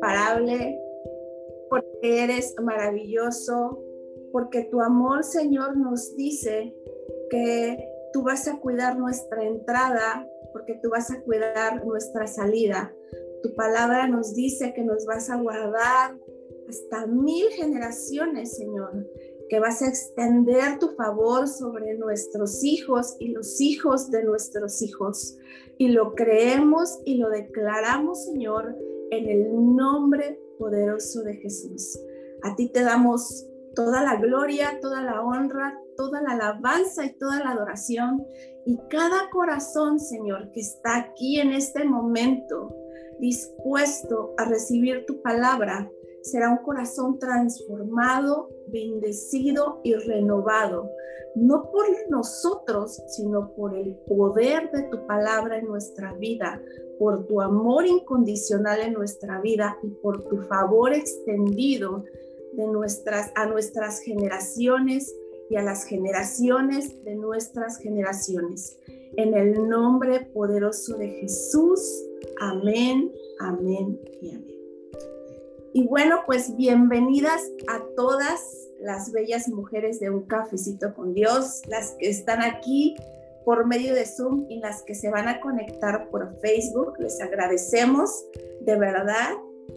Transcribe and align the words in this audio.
Parable, 0.00 0.80
porque 1.68 2.24
eres 2.24 2.54
maravilloso, 2.62 3.82
porque 4.32 4.64
tu 4.64 4.80
amor, 4.80 5.24
Señor, 5.24 5.76
nos 5.76 6.14
dice 6.16 6.74
que 7.30 7.76
tú 8.12 8.22
vas 8.22 8.48
a 8.48 8.58
cuidar 8.60 8.98
nuestra 8.98 9.44
entrada, 9.44 10.28
porque 10.52 10.78
tú 10.82 10.90
vas 10.90 11.10
a 11.10 11.20
cuidar 11.22 11.84
nuestra 11.84 12.26
salida. 12.26 12.94
Tu 13.42 13.54
palabra 13.54 14.08
nos 14.08 14.34
dice 14.34 14.72
que 14.74 14.82
nos 14.82 15.06
vas 15.06 15.30
a 15.30 15.36
guardar 15.36 16.18
hasta 16.68 17.06
mil 17.06 17.48
generaciones, 17.50 18.56
Señor, 18.56 19.06
que 19.48 19.60
vas 19.60 19.82
a 19.82 19.88
extender 19.88 20.78
tu 20.78 20.88
favor 20.90 21.48
sobre 21.48 21.94
nuestros 21.94 22.62
hijos 22.64 23.16
y 23.18 23.28
los 23.28 23.60
hijos 23.60 24.10
de 24.10 24.24
nuestros 24.24 24.82
hijos. 24.82 25.36
Y 25.78 25.88
lo 25.88 26.14
creemos 26.14 27.00
y 27.04 27.16
lo 27.16 27.30
declaramos, 27.30 28.24
Señor, 28.24 28.76
en 29.10 29.28
el 29.28 29.74
nombre 29.74 30.40
poderoso 30.58 31.22
de 31.22 31.36
Jesús. 31.36 31.98
A 32.42 32.54
ti 32.56 32.68
te 32.68 32.82
damos 32.82 33.46
toda 33.74 34.02
la 34.02 34.16
gloria, 34.16 34.80
toda 34.80 35.02
la 35.02 35.22
honra, 35.22 35.80
toda 35.96 36.20
la 36.22 36.32
alabanza 36.32 37.04
y 37.04 37.16
toda 37.16 37.38
la 37.38 37.50
adoración. 37.50 38.24
Y 38.66 38.78
cada 38.90 39.30
corazón, 39.30 39.98
Señor, 39.98 40.50
que 40.52 40.60
está 40.60 40.96
aquí 40.96 41.40
en 41.40 41.52
este 41.52 41.84
momento, 41.84 42.74
dispuesto 43.20 44.34
a 44.36 44.44
recibir 44.44 45.04
tu 45.06 45.22
palabra, 45.22 45.90
será 46.30 46.50
un 46.50 46.58
corazón 46.58 47.18
transformado, 47.18 48.50
bendecido 48.68 49.80
y 49.82 49.94
renovado, 49.94 50.90
no 51.34 51.70
por 51.70 51.86
nosotros, 52.08 53.00
sino 53.08 53.54
por 53.54 53.76
el 53.76 53.96
poder 54.06 54.70
de 54.70 54.82
tu 54.84 55.06
palabra 55.06 55.58
en 55.58 55.66
nuestra 55.66 56.12
vida, 56.14 56.60
por 56.98 57.26
tu 57.26 57.40
amor 57.40 57.86
incondicional 57.86 58.80
en 58.80 58.92
nuestra 58.94 59.40
vida 59.40 59.78
y 59.82 59.88
por 59.88 60.24
tu 60.28 60.38
favor 60.42 60.92
extendido 60.92 62.04
de 62.52 62.66
nuestras, 62.66 63.30
a 63.36 63.46
nuestras 63.46 64.00
generaciones 64.00 65.14
y 65.50 65.56
a 65.56 65.62
las 65.62 65.84
generaciones 65.84 67.02
de 67.04 67.14
nuestras 67.14 67.78
generaciones. 67.78 68.78
En 69.16 69.34
el 69.34 69.68
nombre 69.68 70.26
poderoso 70.34 70.96
de 70.98 71.08
Jesús. 71.08 71.80
Amén, 72.40 73.12
amén 73.40 73.98
y 74.20 74.34
amén. 74.34 74.47
Y 75.72 75.86
bueno, 75.86 76.22
pues 76.26 76.56
bienvenidas 76.56 77.42
a 77.68 77.82
todas 77.94 78.40
las 78.80 79.12
bellas 79.12 79.48
mujeres 79.48 80.00
de 80.00 80.10
un 80.10 80.22
cafecito 80.22 80.94
con 80.94 81.12
Dios, 81.12 81.62
las 81.68 81.92
que 81.98 82.08
están 82.08 82.42
aquí 82.42 82.96
por 83.44 83.66
medio 83.66 83.94
de 83.94 84.06
Zoom 84.06 84.46
y 84.48 84.60
las 84.60 84.82
que 84.82 84.94
se 84.94 85.10
van 85.10 85.28
a 85.28 85.40
conectar 85.40 86.08
por 86.10 86.38
Facebook. 86.40 86.94
Les 86.98 87.20
agradecemos 87.20 88.26
de 88.60 88.76
verdad 88.76 89.32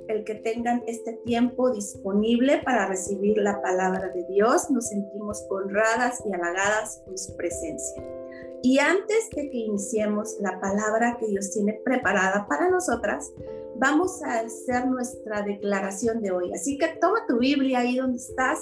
el 0.07 0.23
que 0.23 0.35
tengan 0.35 0.83
este 0.87 1.13
tiempo 1.25 1.71
disponible 1.71 2.61
para 2.63 2.87
recibir 2.87 3.37
la 3.37 3.61
palabra 3.61 4.09
de 4.09 4.25
Dios. 4.27 4.69
Nos 4.69 4.87
sentimos 4.89 5.45
honradas 5.49 6.23
y 6.25 6.33
halagadas 6.33 7.01
por 7.05 7.17
su 7.17 7.35
presencia. 7.35 8.20
Y 8.63 8.77
antes 8.79 9.29
de 9.35 9.49
que 9.49 9.57
iniciemos 9.57 10.37
la 10.39 10.59
palabra 10.59 11.17
que 11.19 11.27
Dios 11.27 11.51
tiene 11.51 11.81
preparada 11.83 12.47
para 12.47 12.69
nosotras, 12.69 13.33
vamos 13.77 14.21
a 14.23 14.41
hacer 14.41 14.87
nuestra 14.87 15.41
declaración 15.41 16.21
de 16.21 16.31
hoy. 16.31 16.53
Así 16.53 16.77
que 16.77 16.87
toma 16.99 17.25
tu 17.27 17.39
Biblia 17.39 17.79
ahí 17.79 17.97
donde 17.97 18.17
estás, 18.17 18.59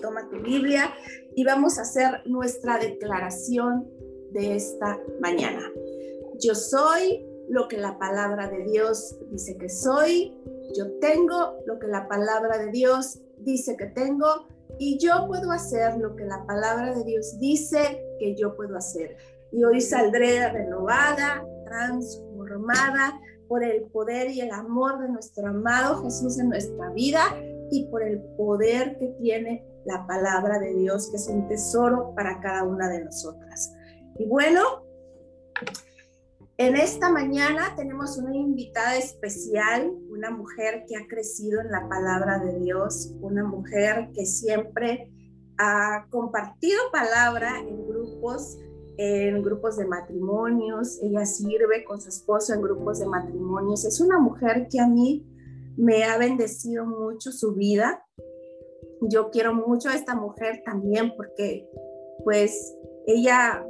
toma 0.00 0.28
tu 0.28 0.40
Biblia 0.42 0.92
y 1.34 1.44
vamos 1.44 1.78
a 1.78 1.82
hacer 1.82 2.20
nuestra 2.26 2.78
declaración 2.78 3.88
de 4.32 4.56
esta 4.56 5.00
mañana. 5.20 5.70
Yo 6.38 6.54
soy 6.54 7.24
lo 7.48 7.68
que 7.68 7.78
la 7.78 7.98
palabra 7.98 8.48
de 8.48 8.64
Dios 8.64 9.16
dice 9.30 9.56
que 9.56 9.68
soy, 9.68 10.36
yo 10.76 10.98
tengo 11.00 11.56
lo 11.66 11.78
que 11.78 11.86
la 11.86 12.08
palabra 12.08 12.58
de 12.58 12.70
Dios 12.70 13.20
dice 13.38 13.76
que 13.76 13.86
tengo 13.86 14.46
y 14.78 14.98
yo 14.98 15.26
puedo 15.26 15.50
hacer 15.50 15.98
lo 15.98 16.16
que 16.16 16.24
la 16.24 16.46
palabra 16.46 16.94
de 16.94 17.04
Dios 17.04 17.38
dice 17.38 18.02
yo 18.36 18.56
puedo 18.56 18.76
hacer. 18.76 19.16
Y 19.50 19.64
hoy 19.64 19.80
saldré 19.80 20.48
renovada, 20.50 21.44
transformada 21.64 23.20
por 23.48 23.62
el 23.62 23.82
poder 23.84 24.30
y 24.30 24.40
el 24.40 24.50
amor 24.50 25.00
de 25.00 25.08
nuestro 25.08 25.48
amado 25.48 26.02
Jesús 26.02 26.38
en 26.38 26.48
nuestra 26.48 26.90
vida 26.90 27.20
y 27.70 27.86
por 27.90 28.02
el 28.02 28.20
poder 28.36 28.96
que 28.98 29.08
tiene 29.20 29.66
la 29.84 30.06
palabra 30.06 30.58
de 30.58 30.74
Dios, 30.74 31.10
que 31.10 31.16
es 31.16 31.28
un 31.28 31.48
tesoro 31.48 32.14
para 32.14 32.40
cada 32.40 32.64
una 32.64 32.88
de 32.88 33.04
nosotras. 33.04 33.74
Y 34.18 34.26
bueno, 34.26 34.62
en 36.58 36.76
esta 36.76 37.10
mañana 37.10 37.74
tenemos 37.76 38.16
una 38.18 38.36
invitada 38.36 38.96
especial, 38.96 39.90
una 40.10 40.30
mujer 40.30 40.84
que 40.86 40.96
ha 40.96 41.06
crecido 41.08 41.60
en 41.60 41.70
la 41.70 41.88
palabra 41.88 42.38
de 42.38 42.58
Dios, 42.60 43.14
una 43.20 43.44
mujer 43.44 44.10
que 44.14 44.26
siempre 44.26 45.11
ha 45.62 46.06
compartido 46.10 46.78
palabra 46.92 47.60
en 47.60 47.86
grupos 47.86 48.58
en 48.96 49.42
grupos 49.42 49.76
de 49.78 49.86
matrimonios, 49.86 51.00
ella 51.02 51.24
sirve 51.24 51.84
con 51.84 52.00
su 52.00 52.08
esposo 52.08 52.52
en 52.52 52.60
grupos 52.60 52.98
de 53.00 53.06
matrimonios. 53.06 53.84
Es 53.84 54.00
una 54.00 54.18
mujer 54.18 54.68
que 54.70 54.80
a 54.80 54.86
mí 54.86 55.26
me 55.76 56.04
ha 56.04 56.18
bendecido 56.18 56.84
mucho 56.84 57.32
su 57.32 57.54
vida. 57.54 58.04
Yo 59.00 59.30
quiero 59.30 59.54
mucho 59.54 59.88
a 59.88 59.94
esta 59.94 60.14
mujer 60.14 60.62
también 60.64 61.14
porque 61.16 61.68
pues 62.24 62.76
ella 63.06 63.64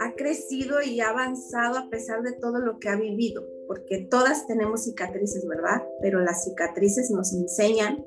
ha 0.00 0.14
crecido 0.16 0.82
y 0.82 1.00
ha 1.00 1.10
avanzado 1.10 1.78
a 1.78 1.88
pesar 1.88 2.22
de 2.22 2.32
todo 2.32 2.58
lo 2.58 2.78
que 2.78 2.88
ha 2.88 2.96
vivido, 2.96 3.46
porque 3.66 4.06
todas 4.10 4.46
tenemos 4.46 4.84
cicatrices, 4.84 5.46
¿verdad? 5.46 5.82
Pero 6.02 6.20
las 6.20 6.44
cicatrices 6.44 7.10
nos 7.10 7.32
enseñan 7.32 8.04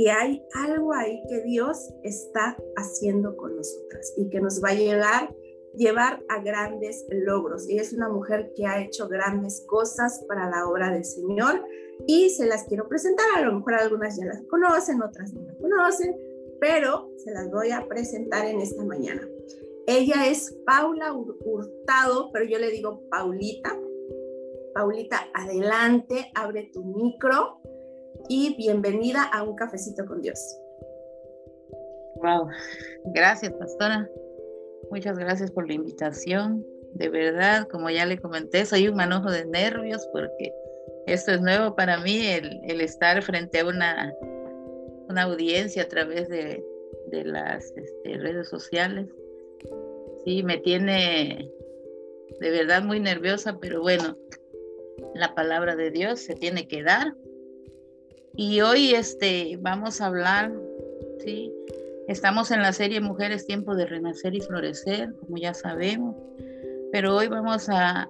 que 0.00 0.10
hay 0.10 0.42
algo 0.54 0.94
ahí 0.94 1.22
que 1.28 1.42
Dios 1.42 1.92
está 2.02 2.56
haciendo 2.74 3.36
con 3.36 3.54
nosotras 3.54 4.14
y 4.16 4.30
que 4.30 4.40
nos 4.40 4.64
va 4.64 4.70
a 4.70 4.74
llegar 4.74 5.36
llevar 5.76 6.22
a 6.30 6.42
grandes 6.42 7.06
logros. 7.10 7.68
y 7.68 7.78
es 7.78 7.92
una 7.92 8.08
mujer 8.08 8.50
que 8.56 8.64
ha 8.64 8.82
hecho 8.82 9.08
grandes 9.08 9.62
cosas 9.66 10.24
para 10.26 10.48
la 10.48 10.66
obra 10.66 10.90
del 10.90 11.04
Señor 11.04 11.62
y 12.06 12.30
se 12.30 12.46
las 12.46 12.64
quiero 12.64 12.88
presentar. 12.88 13.26
A 13.36 13.42
lo 13.42 13.52
mejor 13.52 13.74
algunas 13.74 14.16
ya 14.16 14.24
las 14.24 14.42
conocen, 14.44 15.02
otras 15.02 15.34
no 15.34 15.42
la 15.42 15.54
conocen, 15.58 16.16
pero 16.60 17.10
se 17.18 17.32
las 17.32 17.50
voy 17.50 17.70
a 17.70 17.86
presentar 17.86 18.46
en 18.46 18.62
esta 18.62 18.82
mañana. 18.82 19.28
Ella 19.86 20.26
es 20.28 20.56
Paula 20.64 21.12
Hurtado, 21.12 22.30
pero 22.32 22.46
yo 22.46 22.58
le 22.58 22.70
digo 22.70 23.02
Paulita. 23.10 23.78
Paulita, 24.72 25.28
adelante, 25.34 26.32
abre 26.34 26.70
tu 26.72 26.84
micro 26.84 27.59
y 28.32 28.54
bienvenida 28.54 29.24
a 29.24 29.42
un 29.42 29.56
cafecito 29.56 30.06
con 30.06 30.22
Dios. 30.22 30.56
Wow, 32.22 32.46
gracias, 33.06 33.52
pastora. 33.54 34.08
Muchas 34.88 35.18
gracias 35.18 35.50
por 35.50 35.66
la 35.66 35.74
invitación. 35.74 36.64
De 36.94 37.08
verdad, 37.08 37.66
como 37.66 37.90
ya 37.90 38.06
le 38.06 38.18
comenté, 38.18 38.64
soy 38.64 38.86
un 38.86 38.94
manojo 38.94 39.32
de 39.32 39.46
nervios 39.46 40.08
porque 40.12 40.52
esto 41.08 41.32
es 41.32 41.40
nuevo 41.40 41.74
para 41.74 41.98
mí, 41.98 42.24
el, 42.24 42.80
estar 42.80 43.20
frente 43.20 43.58
a 43.58 43.66
una, 43.66 44.14
audiencia 45.16 45.82
a 45.82 45.88
través 45.88 46.28
de, 46.28 46.62
las 47.10 47.64
este, 47.76 48.16
redes 48.16 48.48
sociales. 48.48 49.08
Sí, 50.24 50.44
me 50.44 50.58
tiene 50.58 51.50
de 52.38 52.50
verdad 52.50 52.84
muy 52.84 53.00
nerviosa, 53.00 53.58
pero 53.60 53.80
bueno, 53.80 54.16
la 55.16 55.34
palabra 55.34 55.74
de 55.74 55.90
Dios 55.90 56.20
se 56.20 56.36
tiene 56.36 56.68
que 56.68 56.84
dar. 56.84 57.12
Y 58.36 58.60
hoy 58.60 58.94
este, 58.94 59.56
vamos 59.60 60.00
a 60.00 60.06
hablar, 60.06 60.52
¿sí? 61.24 61.52
Estamos 62.08 62.50
en 62.50 62.62
la 62.62 62.72
serie 62.72 63.00
Mujeres, 63.00 63.46
tiempo 63.46 63.74
de 63.74 63.86
renacer 63.86 64.34
y 64.34 64.40
florecer, 64.40 65.14
como 65.20 65.36
ya 65.36 65.54
sabemos, 65.54 66.16
pero 66.92 67.16
hoy 67.16 67.28
vamos 67.28 67.68
a, 67.68 68.08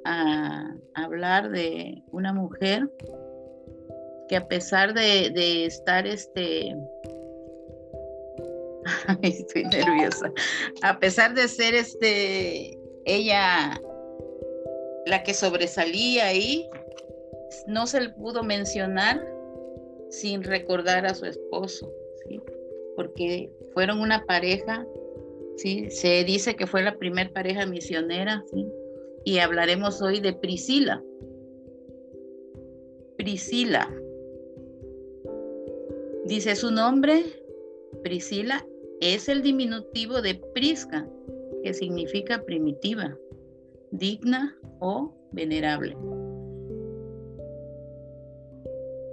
hablar 0.94 1.50
de 1.50 2.02
una 2.12 2.32
mujer 2.32 2.90
que 4.28 4.36
a 4.36 4.46
pesar 4.46 4.94
de, 4.94 5.64
estar 5.66 6.06
este, 6.06 6.74
estoy 9.22 9.64
nerviosa, 9.64 10.30
a 10.82 10.98
pesar 10.98 11.34
de 11.34 11.48
ser 11.48 11.74
este, 11.74 12.78
ella 13.04 13.80
la 15.06 15.22
que 15.22 15.34
sobresalía 15.34 16.26
ahí, 16.26 16.68
no 17.66 17.86
se 17.86 18.00
le 18.00 18.08
pudo 18.10 18.42
mencionar 18.42 19.20
sin 20.10 20.42
recordar 20.42 21.06
a 21.06 21.14
su 21.14 21.24
esposo, 21.24 21.90
¿sí? 22.26 22.40
porque 22.96 23.50
fueron 23.72 24.00
una 24.00 24.24
pareja, 24.26 24.86
¿sí? 25.56 25.90
se 25.90 26.24
dice 26.24 26.54
que 26.56 26.66
fue 26.66 26.82
la 26.82 26.96
primera 26.98 27.30
pareja 27.32 27.64
misionera, 27.64 28.44
y 29.24 29.38
hablaremos 29.38 30.00
hoy 30.02 30.20
de 30.20 30.32
Priscila. 30.32 31.02
Priscila. 33.16 33.88
Dice 36.24 36.56
su 36.56 36.70
nombre, 36.70 37.22
Priscila, 38.02 38.66
es 39.00 39.28
el 39.28 39.42
diminutivo 39.42 40.22
de 40.22 40.40
Prisca, 40.54 41.08
que 41.62 41.74
significa 41.74 42.42
primitiva. 42.42 43.16
digna 43.92 44.56
o 44.78 45.12
venerable. 45.32 45.96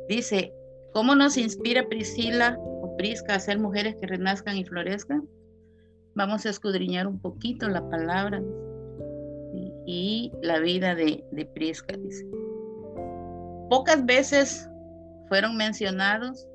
Dice, 0.07 0.53
¿cómo 0.97 1.13
nos 1.13 1.37
inspira 1.37 1.87
Priscila 1.87 2.57
o 2.59 2.97
Prisca 2.97 3.35
a 3.35 3.39
ser 3.39 3.59
mujeres 3.59 3.95
que 4.01 4.07
renazcan 4.07 4.57
y 4.57 4.65
florezcan? 4.65 5.29
Vamos 6.15 6.43
a 6.43 6.49
escudriñar 6.49 7.05
un 7.05 7.19
poquito 7.19 7.69
la 7.69 7.87
palabra 7.87 8.41
y 9.85 10.31
la 10.41 10.57
vida 10.57 10.95
de, 10.95 11.23
de 11.31 11.45
Prisca, 11.45 11.95
dice. 11.95 12.25
Pocas 13.69 14.07
veces 14.07 14.67
fueron 15.29 15.55
mencionados, 15.55 16.47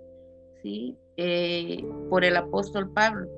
¿sí? 0.61 0.99
Eh, 1.19 1.87
por 2.11 2.25
el 2.25 2.37
apóstol 2.37 2.93
Pablo, 2.93 3.29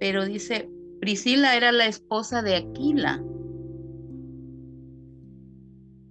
pero 0.00 0.24
dice, 0.24 0.68
Priscila 1.00 1.56
era 1.56 1.70
la 1.70 1.86
esposa 1.86 2.42
de 2.42 2.56
Aquila, 2.56 3.22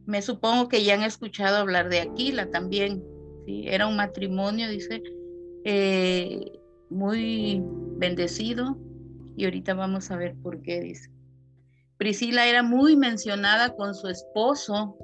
me 0.06 0.22
supongo 0.22 0.70
que 0.70 0.86
ya 0.86 0.94
han 0.94 1.04
escuchado 1.04 1.58
hablar 1.58 1.90
de 1.90 2.00
Aquila 2.00 2.50
también. 2.50 3.11
Era 3.48 3.88
un 3.88 3.96
matrimonio, 3.96 4.70
dice, 4.70 5.02
eh, 5.64 6.60
muy 6.90 7.62
bendecido. 7.98 8.78
Y 9.36 9.46
ahorita 9.46 9.74
vamos 9.74 10.12
a 10.12 10.18
ver 10.18 10.36
por 10.42 10.62
qué 10.62 10.82
dice. 10.82 11.10
Priscila 11.98 12.48
era 12.48 12.64
muy 12.64 12.96
mencionada 12.96 13.76
con 13.76 13.94
su 13.96 14.08
esposo. 14.08 14.98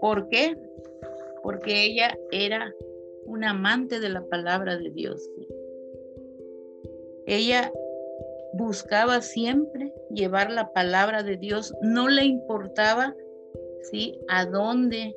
¿Por 0.00 0.28
qué? 0.28 0.56
Porque 1.42 1.84
ella 1.84 2.16
era 2.30 2.72
una 3.26 3.50
amante 3.50 4.00
de 4.00 4.08
la 4.08 4.24
palabra 4.26 4.76
de 4.76 4.90
Dios. 4.90 5.28
Ella 7.26 7.72
buscaba 8.54 9.22
siempre 9.22 9.92
llevar 10.10 10.50
la 10.50 10.72
palabra 10.72 11.22
de 11.22 11.36
Dios, 11.36 11.72
no 11.80 12.08
le 12.08 12.24
importaba 12.24 13.14
¿sí? 13.82 14.18
¿A 14.28 14.46
dónde? 14.46 15.14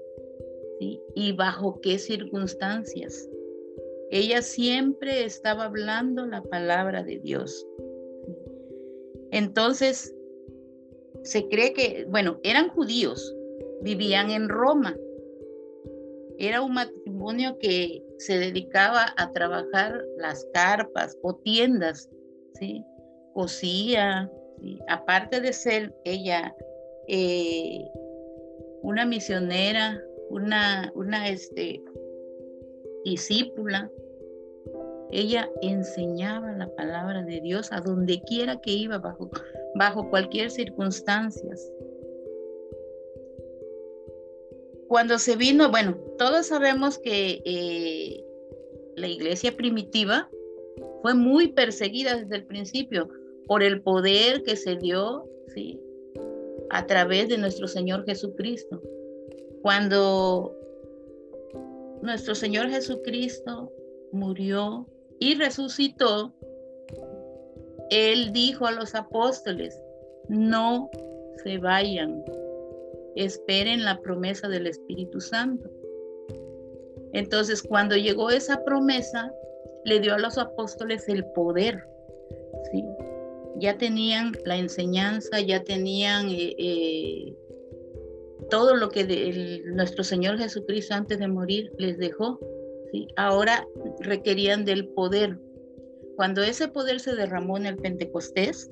¿Y 0.80 1.32
bajo 1.34 1.80
qué 1.82 1.98
circunstancias? 1.98 3.30
Ella 4.12 4.42
siempre 4.42 5.26
estaba 5.26 5.66
hablando 5.66 6.26
la 6.26 6.44
palabra 6.44 7.04
de 7.04 7.20
Dios. 7.20 7.66
Entonces, 9.32 10.14
se 11.24 11.48
cree 11.48 11.74
que, 11.74 12.06
bueno, 12.10 12.40
eran 12.44 12.70
judíos, 12.70 13.36
vivían 13.82 14.30
en 14.30 14.48
Roma. 14.48 14.96
Era 16.38 16.62
un 16.62 16.74
matrimonio 16.74 17.58
que 17.60 18.04
se 18.18 18.38
dedicaba 18.38 19.14
a 19.18 19.32
trabajar 19.32 20.04
las 20.18 20.46
carpas 20.54 21.18
o 21.24 21.36
tiendas, 21.36 22.10
¿sí? 22.60 22.84
Cosía, 23.34 24.30
aparte 24.88 25.42
de 25.42 25.52
ser 25.52 25.94
ella 26.06 26.56
eh, 27.08 27.86
una 28.82 29.06
misionera, 29.06 30.02
una, 30.30 30.92
una 30.96 31.30
este, 31.30 31.84
discípula. 33.04 33.90
Ella 35.12 35.50
enseñaba 35.62 36.52
la 36.54 36.68
palabra 36.76 37.24
de 37.24 37.40
Dios 37.40 37.72
a 37.72 37.80
donde 37.80 38.22
quiera 38.22 38.60
que 38.60 38.72
iba, 38.72 38.98
bajo, 38.98 39.30
bajo 39.76 40.10
cualquier 40.10 40.50
circunstancia. 40.52 41.56
Cuando 44.88 45.18
se 45.20 45.36
vino, 45.36 45.70
bueno, 45.70 45.96
todos 46.18 46.48
sabemos 46.48 46.98
que 46.98 47.42
eh, 47.46 48.24
la 48.96 49.08
iglesia 49.08 49.56
primitiva 49.56 50.30
fue 51.02 51.14
muy 51.14 51.50
perseguida 51.50 52.18
desde 52.18 52.36
el 52.36 52.46
principio 52.46 53.10
por 53.48 53.64
el 53.64 53.82
poder 53.82 54.44
que 54.44 54.56
se 54.56 54.76
dio 54.76 55.28
¿sí? 55.54 55.80
a 56.70 56.86
través 56.88 57.30
de 57.30 57.38
nuestro 57.38 57.68
Señor 57.68 58.06
Jesucristo. 58.06 58.82
Cuando 59.66 60.56
nuestro 62.04 62.36
Señor 62.36 62.70
Jesucristo 62.70 63.74
murió 64.12 64.86
y 65.20 65.34
resucitó, 65.34 66.36
Él 67.90 68.32
dijo 68.32 68.68
a 68.68 68.72
los 68.74 68.94
apóstoles, 68.94 69.82
no 70.30 70.92
se 71.44 71.58
vayan, 71.58 72.24
esperen 73.16 73.84
la 73.84 74.00
promesa 74.02 74.48
del 74.50 74.68
Espíritu 74.68 75.20
Santo. 75.20 75.68
Entonces, 77.14 77.64
cuando 77.64 77.96
llegó 77.96 78.30
esa 78.30 78.64
promesa, 78.64 79.34
le 79.84 80.00
dio 80.00 80.14
a 80.14 80.20
los 80.20 80.38
apóstoles 80.38 81.10
el 81.10 81.26
poder, 81.32 81.84
¿sí? 82.72 82.84
ya 83.56 83.76
tenían 83.80 84.34
la 84.46 84.58
enseñanza, 84.58 85.40
ya 85.40 85.64
tenían 85.64 86.30
eh, 86.30 86.56
eh, 86.60 87.36
todo 88.50 88.76
lo 88.76 88.90
que 88.90 89.64
nuestro 89.66 90.04
Señor 90.04 90.38
Jesucristo 90.38 90.94
antes 90.94 91.20
de 91.20 91.28
morir 91.28 91.72
les 91.78 91.98
dejó. 91.98 92.40
¿sí? 92.92 93.08
Ahora 93.16 93.68
requerían 94.00 94.66
del 94.66 94.88
poder. 94.90 95.40
Cuando 96.16 96.42
ese 96.42 96.68
poder 96.68 97.00
se 97.00 97.16
derramó 97.16 97.58
en 97.58 97.66
el 97.66 97.76
Pentecostés, 97.78 98.70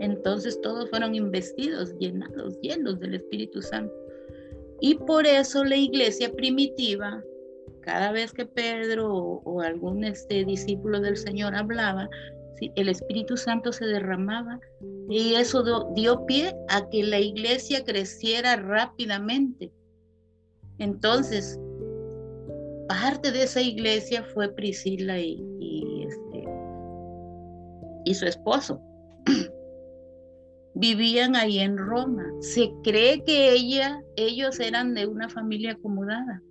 entonces 0.00 0.60
todos 0.60 0.90
fueron 0.90 1.14
investidos, 1.14 1.96
llenados, 1.98 2.58
llenos 2.60 2.98
del 3.00 3.14
Espíritu 3.14 3.62
Santo. 3.62 3.94
Y 4.80 4.96
por 4.96 5.26
eso 5.26 5.64
la 5.64 5.76
iglesia 5.76 6.32
primitiva, 6.32 7.22
cada 7.82 8.10
vez 8.10 8.32
que 8.32 8.44
Pedro 8.44 9.14
o, 9.14 9.60
algún 9.60 10.02
este, 10.02 10.44
discípulo 10.44 11.00
del 11.00 11.16
Señor 11.16 11.54
hablaba, 11.54 12.10
el 12.76 12.88
Espíritu 12.88 13.36
Santo 13.36 13.72
se 13.72 13.86
derramaba 13.86 14.60
y 15.08 15.34
eso 15.34 15.90
dio 15.94 16.24
pie 16.26 16.54
a 16.68 16.88
que 16.88 17.02
la 17.02 17.18
iglesia 17.18 17.82
creciera 17.84 18.54
rápidamente. 18.56 19.72
Entonces, 20.78 21.58
parte 22.88 23.32
de 23.32 23.44
esa 23.44 23.60
iglesia 23.60 24.22
fue 24.22 24.54
Priscila 24.54 25.18
y, 25.18 26.06
este, 26.06 26.44
su 28.14 28.26
esposo. 28.26 28.80
Vivían 30.74 31.36
ahí 31.36 31.58
en 31.58 31.76
Roma. 31.76 32.24
Se 32.40 32.72
cree 32.82 33.22
que 33.24 33.52
ella, 33.52 34.02
ellos 34.16 34.58
eran 34.60 34.94
de 34.94 35.06
una 35.06 35.28
familia 35.28 35.72
acomodada. 35.72 36.42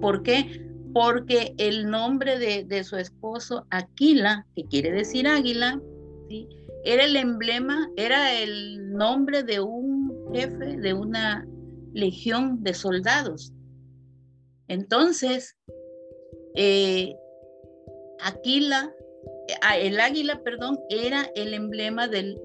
¿Por 0.00 0.22
qué? 0.22 0.64
Porque 0.94 1.54
el 1.58 1.90
nombre 1.90 2.38
de, 2.38 2.84
su 2.84 2.96
esposo, 2.96 3.66
Aquila, 3.70 4.46
que 4.54 4.64
quiere 4.66 4.92
decir 4.92 5.26
águila, 5.26 5.82
¿sí? 6.28 6.48
era 6.84 7.04
el 7.04 7.16
emblema, 7.16 7.90
era 7.96 8.32
el 8.40 8.92
nombre 8.92 9.42
de 9.42 9.58
un 9.60 10.32
jefe 10.32 10.76
de 10.76 10.94
una 10.94 11.46
legión 11.92 12.62
de 12.62 12.74
soldados. 12.74 13.52
Entonces, 14.68 15.56
eh, 16.54 17.16
Aquila, 18.20 18.94
el 19.76 19.98
águila, 19.98 20.42
perdón, 20.44 20.78
era 20.90 21.28
el 21.34 21.54
emblema 21.54 22.06
del, 22.06 22.38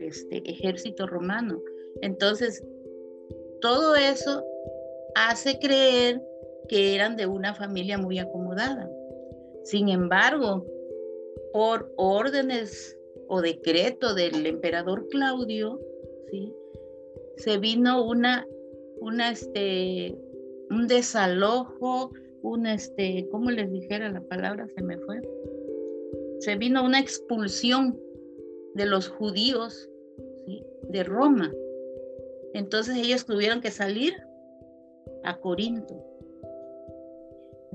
este, 0.00 0.42
ejército 0.50 1.06
romano. 1.06 1.60
Entonces, 2.00 2.64
todo 3.60 3.94
eso 3.94 4.42
hace 5.14 5.58
creer 5.58 6.22
que 6.68 6.94
eran 6.94 7.16
de 7.16 7.26
una 7.26 7.54
familia 7.54 7.98
muy 7.98 8.18
acomodada. 8.18 8.88
Sin 9.64 9.88
embargo, 9.88 10.66
por 11.52 11.92
órdenes 11.96 12.98
o 13.28 13.40
decreto 13.40 14.14
del 14.14 14.46
emperador 14.46 15.06
Claudio, 15.08 15.80
¿sí? 16.30 16.52
se 17.36 17.58
vino 17.58 18.04
una, 18.04 18.46
una 19.00 19.30
este, 19.30 20.16
un 20.70 20.86
desalojo, 20.86 22.10
un 22.42 22.66
este, 22.66 23.26
¿cómo 23.30 23.50
les 23.50 23.70
dijera 23.72 24.10
la 24.10 24.20
palabra? 24.20 24.66
Se 24.74 24.82
me 24.82 24.98
fue. 24.98 25.20
Se 26.40 26.56
vino 26.56 26.84
una 26.84 27.00
expulsión 27.00 27.98
de 28.74 28.86
los 28.86 29.08
judíos 29.08 29.88
de 30.88 31.04
Roma. 31.04 31.52
Entonces 32.52 32.96
ellos 32.96 33.24
tuvieron 33.24 33.60
que 33.60 33.70
salir 33.70 34.14
a 35.24 35.36
Corinto. 35.38 36.13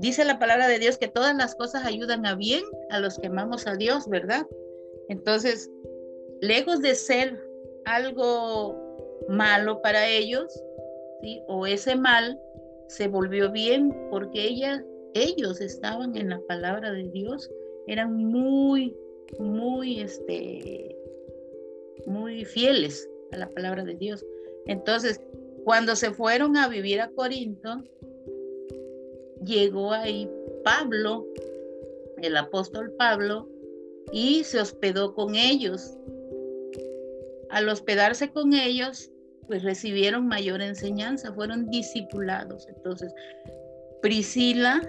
Dice 0.00 0.24
la 0.24 0.38
palabra 0.38 0.66
de 0.66 0.78
Dios 0.78 0.96
que 0.96 1.08
todas 1.08 1.36
las 1.36 1.54
cosas 1.54 1.84
ayudan 1.84 2.24
a 2.24 2.34
bien 2.34 2.64
a 2.88 3.00
los 3.00 3.18
que 3.18 3.26
amamos 3.26 3.66
a 3.66 3.76
Dios, 3.76 4.08
¿verdad? 4.08 4.46
Entonces, 5.10 5.70
lejos 6.40 6.80
de 6.80 6.94
ser 6.94 7.38
algo 7.84 8.80
malo 9.28 9.82
para 9.82 10.08
ellos, 10.08 10.46
¿sí? 11.20 11.42
o 11.48 11.66
ese 11.66 11.96
mal 11.96 12.40
se 12.88 13.08
volvió 13.08 13.52
bien 13.52 13.94
porque 14.10 14.48
ellos 15.12 15.60
estaban 15.60 16.16
en 16.16 16.30
la 16.30 16.40
palabra 16.48 16.92
de 16.92 17.08
Dios, 17.10 17.50
eran 17.86 18.16
muy, 18.16 18.96
muy, 19.38 20.00
este, 20.00 20.96
muy 22.06 22.46
fieles 22.46 23.06
a 23.32 23.36
la 23.36 23.50
palabra 23.50 23.84
de 23.84 23.96
Dios. 23.96 24.24
Entonces, 24.64 25.20
cuando 25.64 25.94
se 25.94 26.10
fueron 26.10 26.56
a 26.56 26.68
vivir 26.68 27.02
a 27.02 27.10
Corinto, 27.10 27.84
llegó 29.44 29.92
ahí 29.92 30.30
Pablo, 30.64 31.26
el 32.22 32.36
apóstol 32.36 32.92
Pablo, 32.98 33.48
y 34.12 34.44
se 34.44 34.60
hospedó 34.60 35.14
con 35.14 35.34
ellos. 35.34 35.96
al 37.50 37.68
hospedarse 37.68 38.30
con 38.30 38.54
ellos, 38.54 39.10
pues 39.48 39.64
recibieron 39.64 40.28
mayor 40.28 40.62
enseñanza, 40.62 41.32
fueron 41.32 41.68
discipulados. 41.68 42.68
Entonces, 42.68 43.12
Priscila 44.00 44.80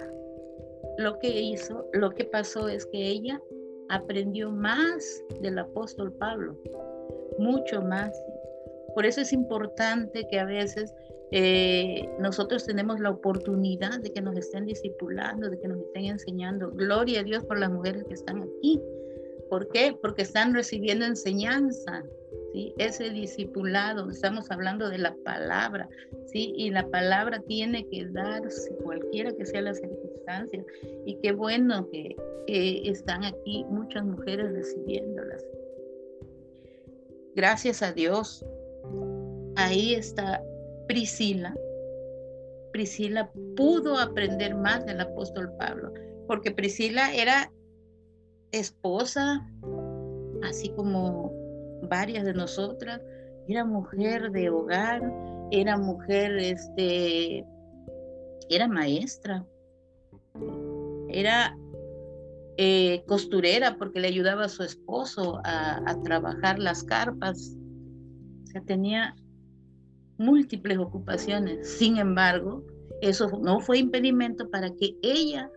lo 0.98 1.18
que 1.18 1.40
hizo, 1.40 1.86
lo 1.92 2.10
que 2.10 2.24
pasó 2.24 2.68
es 2.68 2.86
que 2.86 2.98
ella 2.98 3.40
aprendió 3.88 4.50
más 4.50 5.22
del 5.40 5.58
apóstol 5.58 6.12
Pablo, 6.12 6.56
mucho 7.38 7.82
más. 7.82 8.10
Por 8.94 9.06
eso 9.06 9.22
es 9.22 9.32
importante 9.32 10.26
que 10.28 10.38
a 10.38 10.44
veces 10.44 10.94
eh, 11.34 12.10
nosotros 12.18 12.66
tenemos 12.66 13.00
la 13.00 13.08
oportunidad 13.08 14.00
de 14.00 14.12
que 14.12 14.20
nos 14.20 14.36
estén 14.36 14.66
discipulando, 14.66 15.48
de 15.48 15.58
que 15.58 15.66
nos 15.66 15.78
estén 15.78 16.04
enseñando. 16.04 16.70
Gloria 16.70 17.20
a 17.20 17.22
Dios 17.22 17.42
por 17.44 17.58
las 17.58 17.70
mujeres 17.70 18.04
que 18.04 18.12
están 18.12 18.42
aquí. 18.42 18.78
¿Por 19.48 19.68
qué? 19.70 19.96
Porque 20.00 20.22
están 20.22 20.52
recibiendo 20.52 21.06
enseñanza, 21.06 22.04
¿sí? 22.52 22.74
Ese 22.76 23.08
discipulado, 23.08 24.10
estamos 24.10 24.50
hablando 24.50 24.90
de 24.90 24.98
la 24.98 25.14
palabra, 25.24 25.88
¿sí? 26.26 26.52
Y 26.54 26.68
la 26.68 26.86
palabra 26.88 27.40
tiene 27.48 27.88
que 27.88 28.04
darse, 28.10 28.74
cualquiera 28.82 29.32
que 29.32 29.46
sea 29.46 29.62
la 29.62 29.72
circunstancia. 29.72 30.62
Y 31.06 31.16
qué 31.22 31.32
bueno 31.32 31.88
que, 31.90 32.14
que 32.46 32.90
están 32.90 33.24
aquí 33.24 33.64
muchas 33.70 34.04
mujeres 34.04 34.52
recibiéndolas. 34.52 35.42
Gracias 37.34 37.82
a 37.82 37.92
Dios. 37.92 38.44
Ahí 39.56 39.94
está 39.94 40.42
Priscila, 40.92 41.54
Priscila 42.70 43.32
pudo 43.56 43.98
aprender 43.98 44.54
más 44.54 44.84
del 44.84 45.00
apóstol 45.00 45.50
Pablo, 45.58 45.90
porque 46.28 46.50
Priscila 46.50 47.14
era 47.14 47.50
esposa, 48.50 49.40
así 50.42 50.68
como 50.74 51.32
varias 51.88 52.26
de 52.26 52.34
nosotras, 52.34 53.00
era 53.48 53.64
mujer 53.64 54.32
de 54.32 54.50
hogar, 54.50 55.00
era 55.50 55.78
mujer, 55.78 56.36
este, 56.36 57.46
era 58.50 58.68
maestra, 58.68 59.46
era 61.08 61.56
eh, 62.58 63.02
costurera 63.06 63.78
porque 63.78 64.00
le 64.00 64.08
ayudaba 64.08 64.44
a 64.44 64.50
su 64.50 64.62
esposo 64.62 65.40
a, 65.44 65.80
a 65.90 66.02
trabajar 66.02 66.58
las 66.58 66.84
carpas. 66.84 67.56
O 68.42 68.46
sea, 68.48 68.60
tenía 68.60 69.16
múltiples 70.22 70.78
ocupaciones. 70.78 71.68
Sin 71.78 71.98
embargo, 71.98 72.64
eso 73.00 73.28
no 73.42 73.60
fue 73.60 73.78
impedimento 73.78 74.48
para 74.50 74.70
que 74.70 74.96
ella 75.02 75.50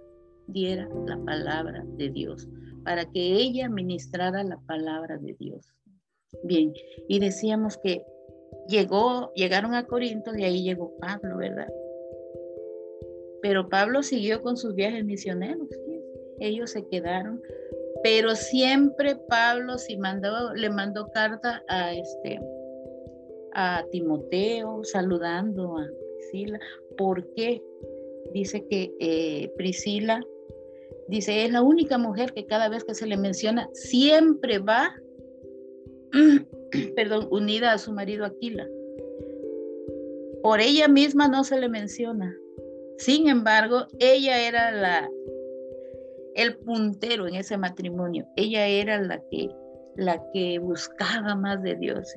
diera 0.48 0.90
la 1.08 1.18
palabra 1.24 1.84
de 1.98 2.10
Dios, 2.10 2.48
para 2.84 3.06
que 3.06 3.22
ella 3.22 3.70
ministrara 3.70 4.44
la 4.44 4.58
palabra 4.68 5.18
de 5.18 5.36
Dios. 5.40 5.74
Bien, 6.44 6.74
y 7.08 7.20
decíamos 7.20 7.78
que 7.78 8.04
llegó, 8.68 9.32
llegaron 9.36 9.74
a 9.74 9.86
Corinto 9.86 10.36
y 10.36 10.44
ahí 10.44 10.64
llegó 10.64 10.98
Pablo, 11.00 11.38
¿verdad? 11.38 11.70
Pero 13.42 13.70
Pablo 13.70 14.02
siguió 14.02 14.42
con 14.42 14.58
sus 14.58 14.74
viajes 14.74 15.06
misioneros, 15.06 15.70
ellos 16.40 16.72
se 16.72 16.86
quedaron, 16.88 17.42
pero 18.04 18.36
siempre 18.36 19.16
Pablo 19.30 19.78
sí 19.78 19.98
mandó, 19.98 20.54
le 20.54 20.70
mandó 20.70 21.08
carta 21.12 21.64
a 21.68 21.94
este 21.94 22.40
a 23.56 23.86
Timoteo, 23.92 24.84
saludando 24.84 25.78
a 25.78 25.88
Priscila. 26.18 26.60
¿Por 26.98 27.34
qué? 27.34 27.64
Dice 28.34 28.66
que 28.68 28.94
eh, 29.00 29.52
Priscila, 29.58 30.22
dice, 31.08 31.46
es 31.46 31.52
la 31.52 31.62
única 31.62 31.98
mujer 31.98 32.34
que 32.34 32.46
cada 32.46 32.70
vez 32.70 32.84
que 32.84 32.94
se 32.94 33.08
le 33.08 33.18
menciona 33.18 33.70
siempre 33.74 34.60
va, 34.60 34.94
perdón, 36.96 37.28
unida 37.32 37.72
a 37.72 37.78
su 37.78 37.94
marido 37.94 38.26
Aquila. 38.26 38.68
Por 40.44 40.60
ella 40.60 40.88
misma 40.88 41.28
no 41.28 41.44
se 41.44 41.60
le 41.60 41.70
menciona. 41.70 42.36
Sin 42.98 43.28
embargo, 43.28 43.88
ella 44.00 44.48
era 44.48 44.72
la 44.72 45.10
el 46.36 46.58
puntero 46.58 47.28
en 47.28 47.36
ese 47.36 47.58
matrimonio. 47.58 48.28
Ella 48.36 48.68
era 48.68 49.02
la 49.02 49.24
que 49.32 49.50
la 49.96 50.22
que 50.34 50.60
buscaba 50.60 51.36
más 51.36 51.64
de 51.64 51.76
Dios. 51.76 52.14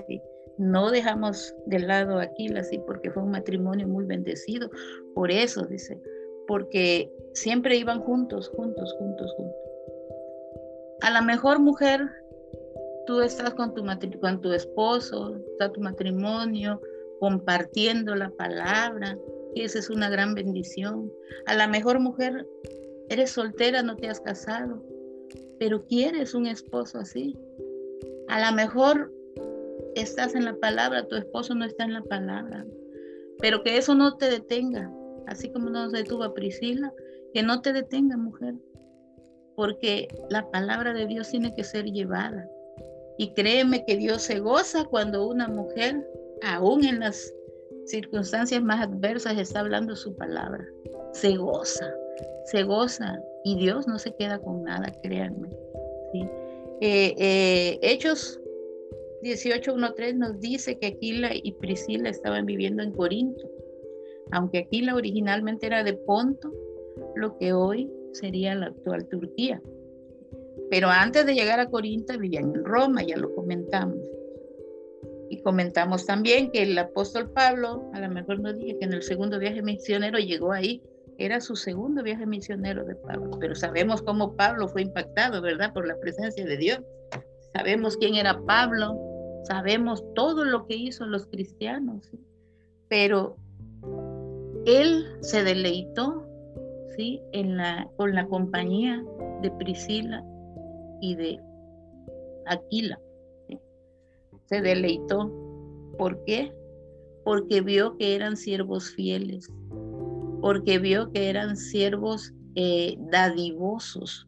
No 0.58 0.90
dejamos 0.90 1.54
de 1.66 1.78
lado 1.78 2.18
a 2.18 2.22
Aquila, 2.22 2.62
sí, 2.64 2.80
porque 2.86 3.10
fue 3.10 3.22
un 3.22 3.30
matrimonio 3.30 3.86
muy 3.86 4.04
bendecido. 4.04 4.70
Por 5.14 5.30
eso, 5.30 5.64
dice, 5.66 6.00
porque 6.46 7.12
siempre 7.32 7.76
iban 7.76 8.00
juntos, 8.00 8.48
juntos, 8.50 8.94
juntos, 8.98 9.32
juntos. 9.36 9.56
A 11.02 11.10
la 11.10 11.22
mejor 11.22 11.60
mujer, 11.60 12.00
tú 13.06 13.20
estás 13.20 13.54
con 13.54 13.72
tu, 13.74 13.84
con 14.20 14.40
tu 14.40 14.52
esposo, 14.52 15.36
está 15.52 15.70
tu 15.70 15.80
matrimonio, 15.80 16.80
compartiendo 17.20 18.14
la 18.14 18.30
palabra, 18.30 19.16
y 19.54 19.62
esa 19.62 19.78
es 19.78 19.90
una 19.90 20.10
gran 20.10 20.34
bendición. 20.34 21.12
A 21.46 21.54
la 21.54 21.68
mejor 21.68 22.00
mujer, 22.00 22.46
eres 23.08 23.30
soltera, 23.30 23.82
no 23.82 23.96
te 23.96 24.08
has 24.08 24.20
casado, 24.20 24.82
pero 25.58 25.84
quieres 25.86 26.34
un 26.34 26.46
esposo 26.46 26.98
así. 26.98 27.36
A 28.28 28.40
la 28.40 28.52
mejor 28.52 29.12
estás 29.94 30.34
en 30.34 30.44
la 30.44 30.54
palabra, 30.56 31.06
tu 31.06 31.16
esposo 31.16 31.54
no 31.54 31.64
está 31.64 31.84
en 31.84 31.94
la 31.94 32.02
palabra. 32.02 32.64
Pero 33.40 33.62
que 33.62 33.76
eso 33.76 33.94
no 33.94 34.16
te 34.16 34.30
detenga, 34.30 34.90
así 35.26 35.50
como 35.50 35.70
nos 35.70 35.92
detuvo 35.92 36.24
a 36.24 36.34
Priscila, 36.34 36.92
que 37.32 37.42
no 37.42 37.60
te 37.60 37.72
detenga, 37.72 38.16
mujer, 38.16 38.54
porque 39.54 40.08
la 40.30 40.48
palabra 40.50 40.92
de 40.92 41.06
Dios 41.06 41.30
tiene 41.30 41.54
que 41.54 41.64
ser 41.64 41.84
llevada. 41.86 42.48
Y 43.18 43.32
créeme 43.34 43.84
que 43.84 43.96
Dios 43.96 44.22
se 44.22 44.38
goza 44.38 44.84
cuando 44.84 45.26
una 45.26 45.48
mujer, 45.48 46.08
aún 46.42 46.84
en 46.84 47.00
las 47.00 47.32
circunstancias 47.86 48.62
más 48.62 48.86
adversas, 48.86 49.36
está 49.36 49.60
hablando 49.60 49.96
su 49.96 50.14
palabra. 50.14 50.64
Se 51.12 51.36
goza, 51.36 51.92
se 52.44 52.62
goza. 52.62 53.20
Y 53.44 53.56
Dios 53.56 53.88
no 53.88 53.98
se 53.98 54.14
queda 54.14 54.38
con 54.38 54.62
nada, 54.62 54.92
créanme. 55.02 55.48
Eh, 56.80 57.14
eh, 57.18 57.78
Hechos 57.82 58.40
18.1.3 59.22 60.14
nos 60.14 60.40
dice 60.40 60.78
que 60.78 60.88
Aquila 60.88 61.30
y 61.34 61.52
Priscila 61.52 62.08
estaban 62.08 62.46
viviendo 62.46 62.82
en 62.82 62.92
Corinto, 62.92 63.48
aunque 64.30 64.58
Aquila 64.58 64.94
originalmente 64.94 65.66
era 65.66 65.82
de 65.82 65.94
Ponto, 65.94 66.52
lo 67.16 67.36
que 67.38 67.52
hoy 67.52 67.90
sería 68.12 68.54
la 68.54 68.66
actual 68.66 69.08
Turquía. 69.08 69.60
Pero 70.70 70.88
antes 70.88 71.26
de 71.26 71.34
llegar 71.34 71.60
a 71.60 71.68
Corinto 71.68 72.18
vivían 72.18 72.54
en 72.54 72.64
Roma, 72.64 73.02
ya 73.02 73.16
lo 73.16 73.34
comentamos. 73.34 73.96
Y 75.30 75.42
comentamos 75.42 76.06
también 76.06 76.50
que 76.50 76.62
el 76.62 76.78
apóstol 76.78 77.30
Pablo, 77.30 77.90
a 77.92 78.00
lo 78.00 78.08
mejor 78.10 78.40
nos 78.40 78.56
dije 78.58 78.78
que 78.78 78.84
en 78.84 78.94
el 78.94 79.02
segundo 79.02 79.38
viaje 79.38 79.62
misionero 79.62 80.18
llegó 80.18 80.52
ahí, 80.52 80.82
era 81.18 81.40
su 81.40 81.56
segundo 81.56 82.02
viaje 82.02 82.26
misionero 82.26 82.84
de 82.84 82.94
Pablo, 82.94 83.36
pero 83.40 83.54
sabemos 83.54 84.02
cómo 84.02 84.36
Pablo 84.36 84.68
fue 84.68 84.82
impactado, 84.82 85.42
¿verdad? 85.42 85.72
Por 85.74 85.86
la 85.86 85.98
presencia 85.98 86.44
de 86.44 86.56
Dios. 86.56 86.80
Sabemos 87.52 87.96
quién 87.96 88.14
era 88.14 88.40
Pablo, 88.46 88.96
sabemos 89.44 90.04
todo 90.14 90.44
lo 90.44 90.66
que 90.66 90.76
hizo 90.76 91.06
los 91.06 91.26
cristianos, 91.26 92.10
pero 92.88 93.36
él 94.66 95.06
se 95.20 95.44
deleitó 95.44 96.26
¿sí? 96.96 97.20
en 97.32 97.56
la, 97.56 97.88
con 97.96 98.14
la 98.14 98.26
compañía 98.26 99.02
de 99.42 99.50
Priscila 99.52 100.24
y 101.00 101.14
de 101.14 101.40
Aquila. 102.46 102.98
Se 104.46 104.60
deleitó. 104.60 105.30
¿Por 105.98 106.22
qué? 106.24 106.52
Porque 107.24 107.60
vio 107.60 107.96
que 107.96 108.14
eran 108.14 108.36
siervos 108.36 108.90
fieles, 108.90 109.50
porque 110.40 110.78
vio 110.78 111.10
que 111.12 111.28
eran 111.28 111.56
siervos 111.56 112.32
eh, 112.54 112.96
dadivosos, 113.10 114.27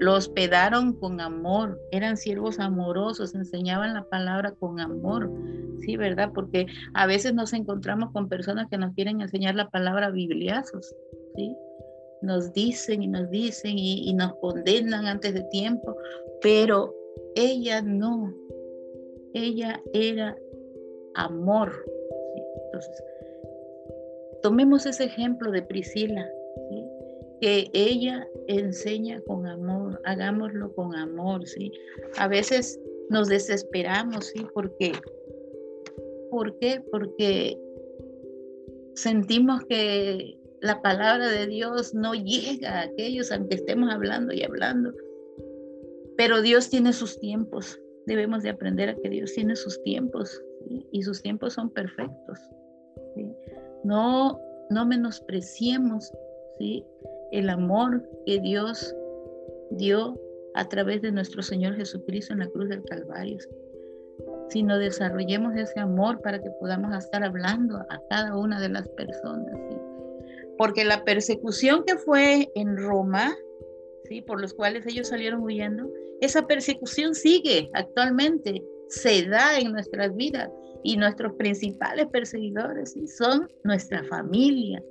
lo 0.00 0.14
hospedaron 0.14 0.92
con 0.94 1.20
amor, 1.20 1.80
eran 1.90 2.16
siervos 2.16 2.58
amorosos, 2.58 3.34
enseñaban 3.34 3.94
la 3.94 4.04
palabra 4.04 4.52
con 4.52 4.80
amor, 4.80 5.30
sí, 5.80 5.96
¿verdad? 5.96 6.30
Porque 6.34 6.66
a 6.94 7.06
veces 7.06 7.34
nos 7.34 7.52
encontramos 7.54 8.12
con 8.12 8.28
personas 8.28 8.68
que 8.70 8.76
nos 8.76 8.92
quieren 8.94 9.20
enseñar 9.20 9.54
la 9.54 9.70
palabra 9.70 10.10
bibliazos, 10.10 10.94
¿sí? 11.34 11.56
Nos 12.20 12.52
dicen 12.52 13.02
y 13.02 13.08
nos 13.08 13.30
dicen 13.30 13.78
y, 13.78 14.12
nos 14.14 14.34
condenan 14.36 15.06
antes 15.06 15.32
de 15.32 15.42
tiempo, 15.44 15.96
pero 16.42 16.94
ella 17.34 17.80
no, 17.80 18.34
ella 19.32 19.80
era 19.94 20.36
amor. 21.14 21.72
Entonces, 22.66 23.02
tomemos 24.42 24.84
ese 24.84 25.04
ejemplo 25.04 25.50
de 25.50 25.62
Priscila, 25.62 26.26
que 27.40 27.70
ella 27.72 28.26
enseña 28.48 29.20
con 29.26 29.46
amor, 29.46 30.00
hagámoslo 30.04 30.74
con 30.74 30.94
amor, 30.94 31.46
¿sí? 31.46 31.72
A 32.18 32.28
veces 32.28 32.80
nos 33.10 33.28
desesperamos, 33.28 34.26
¿sí? 34.26 34.46
Porque, 34.54 34.92
¿Por 36.30 36.58
qué? 36.58 36.82
Porque 36.90 37.58
sentimos 38.94 39.64
que 39.68 40.38
la 40.60 40.80
palabra 40.82 41.28
de 41.28 41.46
Dios 41.46 41.94
no 41.94 42.14
llega 42.14 42.80
a 42.80 42.82
aquellos, 42.82 43.30
aunque 43.30 43.56
estemos 43.56 43.92
hablando 43.92 44.32
y 44.32 44.42
hablando. 44.42 44.92
Pero 46.16 46.40
Dios 46.40 46.70
tiene 46.70 46.92
sus 46.92 47.18
tiempos, 47.20 47.78
debemos 48.06 48.42
de 48.42 48.50
aprender 48.50 48.88
a 48.88 48.96
que 48.96 49.10
Dios 49.10 49.32
tiene 49.34 49.54
sus 49.54 49.82
tiempos 49.82 50.42
y 50.90 51.02
sus 51.02 51.22
tiempos 51.22 51.52
son 51.52 51.70
perfectos. 51.70 52.38
No, 53.84 54.40
no 54.70 54.86
menospreciemos 54.86 56.10
¿sí? 56.58 56.84
El 57.32 57.48
amor 57.48 58.02
que 58.24 58.40
Dios 58.40 58.94
dio 59.70 60.18
a 60.54 60.68
través 60.68 61.02
de 61.02 61.12
nuestro 61.12 61.42
Señor 61.42 61.76
Jesucristo 61.76 62.32
en 62.32 62.40
la 62.40 62.48
cruz 62.48 62.68
del 62.68 62.84
Calvario, 62.84 63.38
sino 64.48 64.78
desarrollemos 64.78 65.54
ese 65.56 65.80
amor 65.80 66.20
para 66.22 66.40
que 66.40 66.50
podamos 66.60 66.96
estar 66.96 67.22
hablando 67.22 67.76
a 67.76 68.00
cada 68.08 68.36
una 68.36 68.60
de 68.60 68.70
las 68.70 68.88
personas. 68.90 69.54
Porque 70.56 70.84
la 70.84 71.04
persecución 71.04 71.84
que 71.84 71.96
fue 71.96 72.50
en 72.54 72.76
Roma, 72.78 73.34
¿sí? 74.04 74.22
por 74.22 74.40
los 74.40 74.54
cuales 74.54 74.86
ellos 74.86 75.08
salieron 75.08 75.42
huyendo, 75.42 75.90
esa 76.20 76.46
persecución 76.46 77.14
sigue 77.14 77.68
actualmente, 77.74 78.64
se 78.88 79.26
da 79.26 79.58
en 79.58 79.72
nuestras 79.72 80.14
vidas 80.16 80.48
y 80.82 80.96
nuestros 80.96 81.34
principales 81.34 82.06
perseguidores 82.06 82.94
son 83.18 83.48
nuestra 83.64 84.02
familia. 84.04 84.82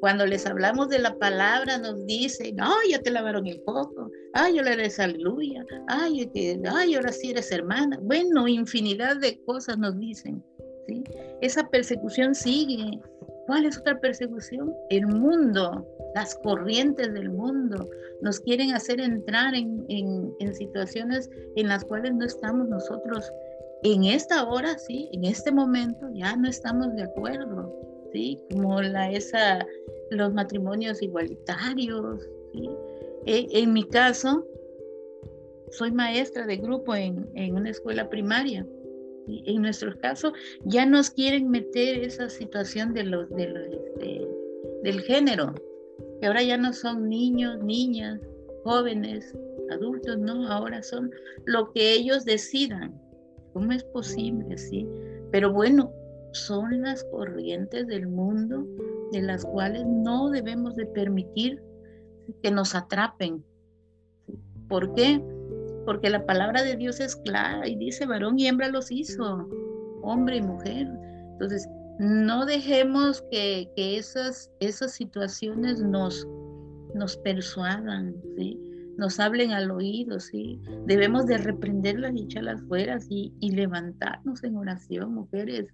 Cuando 0.00 0.26
les 0.26 0.46
hablamos 0.46 0.88
de 0.88 0.98
la 0.98 1.14
palabra 1.18 1.78
nos 1.78 2.06
dicen, 2.06 2.56
ay, 2.58 2.92
ya 2.92 2.98
te 3.00 3.10
lavaron 3.10 3.46
el 3.46 3.62
coco, 3.64 4.10
ay, 4.32 4.58
ahora 4.58 4.72
eres 4.72 4.98
aleluya, 4.98 5.64
ay, 5.88 6.30
ay, 6.64 6.94
ahora 6.94 7.12
sí 7.12 7.30
eres 7.30 7.52
hermana. 7.52 7.98
Bueno, 8.02 8.48
infinidad 8.48 9.16
de 9.16 9.38
cosas 9.44 9.78
nos 9.78 9.98
dicen. 9.98 10.42
¿sí? 10.86 11.04
Esa 11.42 11.68
persecución 11.68 12.34
sigue. 12.34 12.98
¿Cuál 13.46 13.66
es 13.66 13.78
otra 13.78 13.98
persecución? 14.00 14.72
El 14.90 15.06
mundo, 15.06 15.86
las 16.14 16.34
corrientes 16.36 17.12
del 17.12 17.30
mundo 17.30 17.86
nos 18.22 18.40
quieren 18.40 18.72
hacer 18.72 19.00
entrar 19.00 19.54
en, 19.54 19.84
en, 19.88 20.54
situaciones 20.54 21.28
en 21.56 21.68
las 21.68 21.84
cuales 21.84 22.14
no 22.14 22.24
estamos 22.24 22.68
nosotros. 22.68 23.30
En 23.82 24.04
esta 24.04 24.44
hora, 24.44 24.78
sí, 24.78 25.08
en 25.12 25.24
este 25.24 25.50
momento 25.50 26.08
ya 26.12 26.36
no 26.36 26.48
estamos 26.48 26.94
de 26.94 27.04
acuerdo, 27.04 27.89
sí, 28.12 28.38
como 28.50 28.80
la, 28.80 29.10
esa, 29.10 29.66
los 30.10 30.32
matrimonios 30.32 31.02
igualitarios, 31.02 32.28
sí. 32.52 32.70
E, 33.26 33.46
en, 33.50 33.72
mi 33.72 33.84
caso, 33.84 34.46
soy 35.70 35.92
maestra 35.92 36.46
de 36.46 36.56
grupo 36.56 36.94
en, 36.94 37.28
en 37.34 37.54
una 37.54 37.70
escuela 37.70 38.08
primaria 38.08 38.66
en 39.26 39.62
nuestro 39.62 39.96
caso 39.98 40.32
ya 40.64 40.86
nos 40.86 41.10
quieren 41.10 41.50
meter 41.50 42.02
esa 42.02 42.28
situación 42.28 42.94
de 42.94 43.04
los, 43.04 43.28
de 43.30 43.44
este, 43.44 44.28
del 44.82 45.00
género, 45.02 45.54
que 46.20 46.26
ahora 46.26 46.42
ya 46.42 46.56
no 46.56 46.72
son 46.72 47.08
niños, 47.08 47.62
niñas, 47.62 48.20
jóvenes, 48.64 49.34
adultos, 49.70 50.18
no, 50.18 50.48
ahora 50.48 50.82
son 50.82 51.10
lo 51.44 51.72
que 51.72 51.92
ellos 51.92 52.24
decidan. 52.24 52.98
¿Cómo 53.52 53.72
es 53.72 53.82
posible, 53.84 54.56
sí? 54.56 54.86
Pero 55.32 55.52
bueno, 55.52 55.92
son 56.32 56.82
las 56.82 57.04
corrientes 57.04 57.86
del 57.86 58.06
mundo 58.08 58.66
de 59.12 59.22
las 59.22 59.44
cuales 59.44 59.84
no 59.86 60.30
debemos 60.30 60.76
de 60.76 60.86
permitir 60.86 61.62
que 62.42 62.50
nos 62.50 62.74
atrapen. 62.74 63.44
¿Por 64.68 64.94
qué? 64.94 65.20
porque 65.84 66.10
la 66.10 66.24
palabra 66.24 66.62
de 66.62 66.76
Dios 66.76 67.00
es 67.00 67.16
clara 67.16 67.66
y 67.66 67.76
dice 67.76 68.06
varón 68.06 68.38
y 68.38 68.46
hembra 68.46 68.68
los 68.68 68.90
hizo, 68.90 69.48
hombre 70.02 70.36
y 70.36 70.42
mujer. 70.42 70.88
Entonces, 71.32 71.68
no 71.98 72.46
dejemos 72.46 73.24
que, 73.30 73.68
esas, 73.76 74.50
esas 74.60 74.92
situaciones 74.92 75.82
nos, 75.82 76.26
nos 76.94 77.16
persuadan, 77.18 78.14
¿sí? 78.36 78.58
nos 78.98 79.18
hablen 79.18 79.52
al 79.52 79.70
oído, 79.70 80.20
¿sí? 80.20 80.60
Debemos 80.86 81.26
de 81.26 81.38
reprenderlas 81.38 82.12
y 82.14 82.24
echarlas 82.24 82.62
fuera 82.68 82.98
y, 83.08 83.32
y 83.40 83.50
levantarnos 83.52 84.44
en 84.44 84.56
oración, 84.56 85.14
mujeres. 85.14 85.68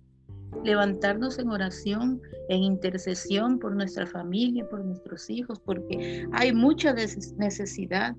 Levantarnos 0.64 1.38
en 1.38 1.50
oración, 1.50 2.20
en 2.48 2.62
intercesión 2.62 3.58
por 3.58 3.74
nuestra 3.74 4.06
familia, 4.06 4.68
por 4.68 4.84
nuestros 4.84 5.28
hijos, 5.30 5.60
porque 5.60 6.26
hay 6.32 6.52
mucha 6.52 6.94
necesidad 6.94 8.16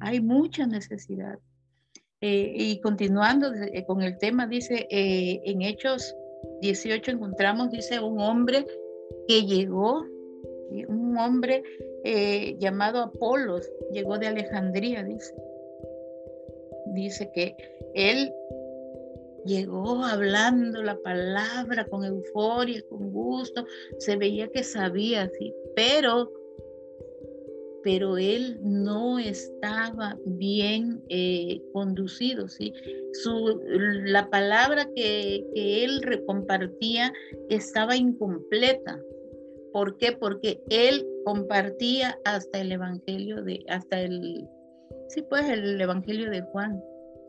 hay 0.00 0.20
mucha 0.20 0.66
necesidad. 0.66 1.38
Eh, 2.20 2.54
y 2.56 2.80
continuando 2.80 3.52
eh, 3.52 3.84
con 3.86 4.02
el 4.02 4.18
tema, 4.18 4.46
dice, 4.46 4.86
eh, 4.90 5.40
en 5.44 5.62
Hechos 5.62 6.14
18 6.62 7.12
encontramos, 7.12 7.70
dice, 7.70 8.00
un 8.00 8.20
hombre 8.20 8.66
que 9.28 9.44
llegó, 9.44 10.04
un 10.88 11.16
hombre 11.18 11.62
llamado 12.58 13.00
Apolos, 13.00 13.68
llegó 13.92 14.18
de 14.18 14.28
Alejandría, 14.28 15.02
dice. 15.02 15.34
Dice 16.94 17.30
que 17.32 17.56
él 17.94 18.32
llegó 19.46 20.04
hablando 20.04 20.82
la 20.82 20.98
palabra 20.98 21.86
con 21.86 22.04
euforia, 22.04 22.82
con 22.88 23.10
gusto, 23.10 23.64
se 23.98 24.16
veía 24.16 24.48
que 24.48 24.62
sabía, 24.62 25.30
sí, 25.38 25.54
pero 25.74 26.30
pero 27.86 28.18
él 28.18 28.58
no 28.64 29.20
estaba 29.20 30.18
bien 30.24 31.04
eh, 31.08 31.62
conducido, 31.72 32.48
¿sí? 32.48 32.72
Su, 33.12 33.62
la 33.64 34.28
palabra 34.28 34.90
que, 34.96 35.46
que 35.54 35.84
él 35.84 36.00
compartía 36.26 37.12
estaba 37.48 37.94
incompleta. 37.94 39.00
¿Por 39.72 39.98
qué? 39.98 40.10
Porque 40.10 40.60
él 40.68 41.06
compartía 41.24 42.18
hasta 42.24 42.60
el 42.60 42.72
evangelio 42.72 43.44
de, 43.44 43.64
hasta 43.68 44.00
el, 44.00 44.48
sí, 45.06 45.22
pues 45.22 45.48
el 45.48 45.80
evangelio 45.80 46.28
de 46.28 46.42
Juan, 46.42 46.82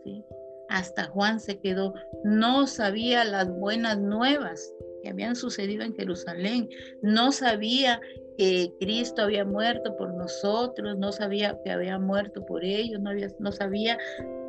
¿sí? 0.05 0.23
Hasta 0.69 1.05
Juan 1.05 1.39
se 1.39 1.59
quedó, 1.59 1.93
no 2.23 2.67
sabía 2.67 3.23
las 3.23 3.49
buenas 3.49 3.97
nuevas 3.97 4.73
que 5.01 5.09
habían 5.09 5.35
sucedido 5.35 5.83
en 5.83 5.95
Jerusalén, 5.95 6.69
no 7.01 7.31
sabía 7.31 8.01
que 8.37 8.73
Cristo 8.79 9.23
había 9.23 9.45
muerto 9.45 9.95
por 9.97 10.13
nosotros, 10.13 10.97
no 10.97 11.11
sabía 11.11 11.57
que 11.63 11.71
había 11.71 11.97
muerto 11.97 12.45
por 12.45 12.63
ellos, 12.63 13.01
no, 13.39 13.51
sabía 13.51 13.97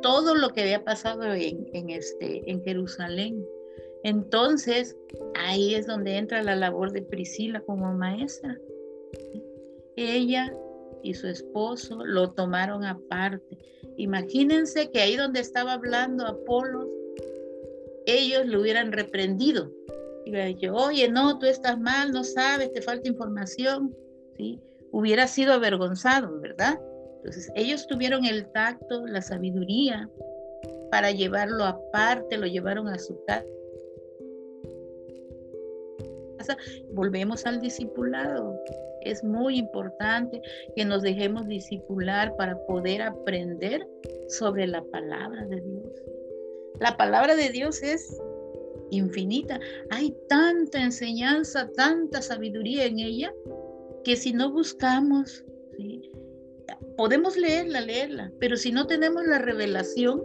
todo 0.01 0.35
lo 0.35 0.49
que 0.49 0.61
había 0.61 0.83
pasado 0.83 1.33
en, 1.33 1.67
en, 1.73 1.89
este, 1.89 2.49
en 2.49 2.63
Jerusalén. 2.63 3.43
Entonces, 4.03 4.95
ahí 5.35 5.73
es 5.75 5.87
donde 5.87 6.17
entra 6.17 6.43
la 6.43 6.55
labor 6.55 6.91
de 6.91 7.01
Priscila 7.01 7.61
como 7.61 7.93
maestra. 7.93 8.57
Ella 9.95 10.53
y 11.03 11.13
su 11.13 11.27
esposo 11.27 12.05
lo 12.05 12.31
tomaron 12.31 12.85
aparte. 12.85 13.57
Imagínense 13.99 14.89
que 14.91 15.01
ahí 15.01 15.15
donde 15.15 15.39
estaba 15.39 15.73
hablando 15.73 16.25
Apolo, 16.25 16.89
ellos 18.05 18.47
lo 18.47 18.61
hubieran 18.61 18.91
reprendido 18.91 19.71
yo, 20.59 20.75
oye, 20.75 21.09
no, 21.09 21.39
tú 21.39 21.45
estás 21.45 21.79
mal, 21.79 22.11
no 22.11 22.23
sabes, 22.23 22.71
te 22.73 22.81
falta 22.81 23.07
información, 23.07 23.95
¿sí? 24.37 24.59
Hubiera 24.91 25.27
sido 25.27 25.53
avergonzado, 25.53 26.39
¿verdad? 26.39 26.79
Entonces, 27.17 27.51
ellos 27.55 27.87
tuvieron 27.87 28.25
el 28.25 28.51
tacto, 28.51 29.05
la 29.05 29.21
sabiduría 29.21 30.09
para 30.91 31.11
llevarlo 31.11 31.63
aparte, 31.65 32.37
lo 32.37 32.47
llevaron 32.47 32.87
a 32.87 32.97
su 32.97 33.23
casa. 33.25 33.45
Volvemos 36.91 37.45
al 37.45 37.59
discipulado. 37.59 38.59
Es 39.01 39.23
muy 39.23 39.57
importante 39.57 40.41
que 40.75 40.85
nos 40.85 41.01
dejemos 41.01 41.47
discipular 41.47 42.35
para 42.35 42.57
poder 42.65 43.01
aprender 43.01 43.87
sobre 44.27 44.67
la 44.67 44.83
palabra 44.83 45.45
de 45.45 45.61
Dios. 45.61 45.93
La 46.79 46.95
palabra 46.97 47.35
de 47.35 47.49
Dios 47.49 47.81
es 47.83 48.19
infinita. 48.91 49.59
Hay 49.89 50.15
tanta 50.27 50.81
enseñanza, 50.81 51.69
tanta 51.75 52.21
sabiduría 52.21 52.85
en 52.85 52.99
ella, 52.99 53.33
que 54.03 54.15
si 54.15 54.33
no 54.33 54.51
buscamos, 54.51 55.43
podemos 56.97 57.37
leerla, 57.37 57.81
leerla, 57.81 58.31
pero 58.39 58.57
si 58.57 58.71
no 58.71 58.87
tenemos 58.87 59.25
la 59.25 59.39
revelación, 59.39 60.21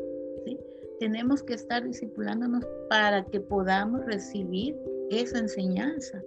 tenemos 1.01 1.43
que 1.43 1.55
estar 1.55 1.85
discipulándonos 1.85 2.65
para 2.89 3.25
que 3.27 3.41
podamos 3.41 4.05
recibir 4.07 4.77
esa 5.21 5.39
enseñanza. 5.39 6.23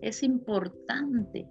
Es 0.00 0.22
importante. 0.22 1.46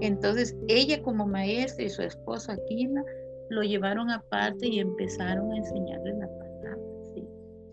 Entonces, 0.00 0.56
ella 0.68 1.02
como 1.02 1.26
maestra 1.26 1.84
y 1.84 1.90
su 1.90 2.02
esposa 2.02 2.54
Aquila 2.54 3.04
lo 3.50 3.62
llevaron 3.62 4.10
aparte 4.10 4.68
y 4.68 4.80
empezaron 4.80 5.52
a 5.52 5.56
enseñarle 5.56 6.14
la 6.14 6.28
palabra. 6.28 6.78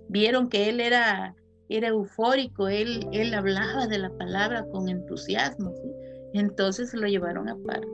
Vieron 0.09 0.49
que 0.49 0.69
él 0.69 0.79
era 0.79 1.35
era 1.69 1.89
eufórico, 1.89 2.67
él, 2.67 3.07
él 3.11 3.33
hablaba 3.33 3.85
de 3.85 3.99
la 3.99 4.09
palabra 4.09 4.65
con 4.71 4.89
entusiasmo, 4.89 5.73
entonces 6.33 6.93
lo 6.95 7.07
llevaron 7.07 7.47
aparte. 7.47 7.87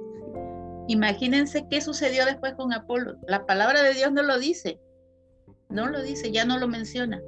Imagínense 0.88 1.68
qué 1.70 1.82
sucedió 1.82 2.26
después 2.26 2.54
con 2.54 2.72
Apolo. 2.72 3.18
La 3.28 3.46
palabra 3.46 3.84
de 3.84 3.94
Dios 3.94 4.14
no 4.14 4.24
lo 4.24 4.40
dice, 4.40 4.80
no 5.70 5.90
lo 5.90 6.02
dice, 6.02 6.32
ya 6.32 6.46
no 6.46 6.58
lo 6.58 6.68
menciona. 6.68 7.22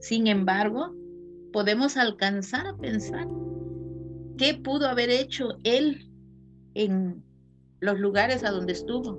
Sin 0.00 0.26
embargo, 0.26 0.94
podemos 1.58 1.96
alcanzar 1.96 2.68
a 2.68 2.76
pensar 2.76 3.26
qué 4.36 4.54
pudo 4.54 4.86
haber 4.86 5.10
hecho 5.10 5.48
él 5.64 6.08
en 6.74 7.20
los 7.80 7.98
lugares 7.98 8.44
a 8.44 8.52
donde 8.52 8.74
estuvo, 8.74 9.18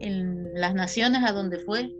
en 0.00 0.54
las 0.54 0.74
naciones 0.74 1.22
a 1.24 1.32
donde 1.32 1.58
fue. 1.58 1.94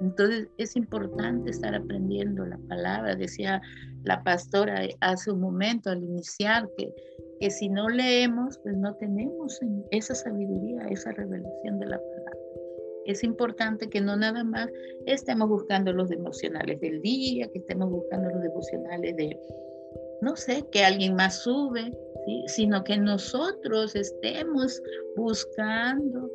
Entonces 0.00 0.46
es 0.58 0.76
importante 0.76 1.50
estar 1.50 1.74
aprendiendo 1.74 2.46
la 2.46 2.56
palabra. 2.68 3.16
Decía 3.16 3.60
la 4.04 4.22
pastora 4.22 4.82
hace 5.00 5.32
un 5.32 5.40
momento 5.40 5.90
al 5.90 6.04
iniciar 6.04 6.68
que, 6.78 6.94
que 7.40 7.50
si 7.50 7.68
no 7.68 7.88
leemos, 7.88 8.60
pues 8.62 8.76
no 8.76 8.94
tenemos 8.94 9.58
esa 9.90 10.14
sabiduría, 10.14 10.86
esa 10.88 11.10
revelación 11.10 11.80
de 11.80 11.86
la 11.86 11.98
palabra. 11.98 12.13
Es 13.06 13.22
importante 13.22 13.88
que 13.88 14.00
no 14.00 14.16
nada 14.16 14.44
más 14.44 14.68
estemos 15.06 15.48
buscando 15.48 15.92
los 15.92 16.08
devocionales 16.08 16.80
del 16.80 17.00
día, 17.02 17.48
que 17.48 17.58
estemos 17.58 17.90
buscando 17.90 18.30
los 18.30 18.42
devocionales 18.42 19.16
de, 19.16 19.38
no 20.20 20.36
sé, 20.36 20.64
que 20.72 20.84
alguien 20.84 21.14
más 21.14 21.42
sube, 21.42 21.92
sino 22.46 22.82
que 22.84 22.96
nosotros 22.96 23.94
estemos 23.94 24.80
buscando 25.16 26.30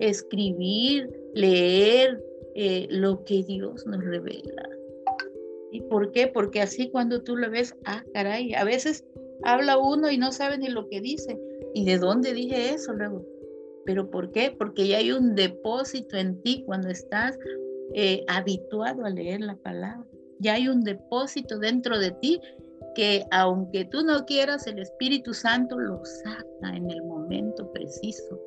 escribir, 0.00 1.08
leer 1.34 2.20
eh, 2.54 2.86
lo 2.90 3.22
que 3.24 3.42
Dios 3.44 3.86
nos 3.86 4.04
revela. 4.04 4.68
¿Y 5.70 5.82
por 5.82 6.10
qué? 6.10 6.26
Porque 6.26 6.60
así 6.60 6.90
cuando 6.90 7.22
tú 7.22 7.36
lo 7.36 7.50
ves, 7.50 7.76
ah, 7.84 8.04
caray, 8.14 8.54
a 8.54 8.64
veces 8.64 9.04
habla 9.44 9.78
uno 9.78 10.10
y 10.10 10.18
no 10.18 10.32
sabe 10.32 10.58
ni 10.58 10.68
lo 10.68 10.88
que 10.88 11.00
dice. 11.00 11.38
¿Y 11.74 11.84
de 11.84 11.98
dónde 11.98 12.32
dije 12.32 12.70
eso 12.70 12.94
luego? 12.94 13.35
¿Pero 13.86 14.10
por 14.10 14.32
qué? 14.32 14.54
Porque 14.56 14.88
ya 14.88 14.98
hay 14.98 15.12
un 15.12 15.34
depósito 15.34 16.16
en 16.16 16.42
ti 16.42 16.64
cuando 16.66 16.88
estás 16.88 17.38
eh, 17.94 18.24
habituado 18.28 19.04
a 19.04 19.10
leer 19.10 19.40
la 19.40 19.56
palabra. 19.56 20.04
Ya 20.40 20.54
hay 20.54 20.68
un 20.68 20.82
depósito 20.82 21.58
dentro 21.58 21.98
de 21.98 22.10
ti 22.10 22.40
que 22.94 23.24
aunque 23.30 23.84
tú 23.84 24.02
no 24.02 24.24
quieras, 24.24 24.66
el 24.66 24.78
Espíritu 24.78 25.32
Santo 25.34 25.78
lo 25.78 26.02
saca 26.04 26.76
en 26.76 26.90
el 26.90 27.02
momento 27.04 27.70
preciso. 27.72 28.40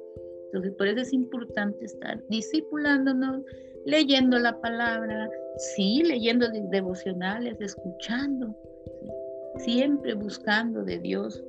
Entonces, 0.47 0.73
por 0.73 0.87
eso 0.87 1.01
es 1.01 1.13
importante 1.13 1.85
estar 1.85 2.19
discipulándonos, 2.29 3.43
leyendo 3.85 4.39
la 4.39 4.59
palabra, 4.59 5.29
sí, 5.75 6.01
leyendo 6.03 6.47
devocionales, 6.71 7.61
escuchando, 7.61 8.55
siempre 9.57 10.15
buscando 10.15 10.83
de 10.83 10.97
Dios. 10.97 11.43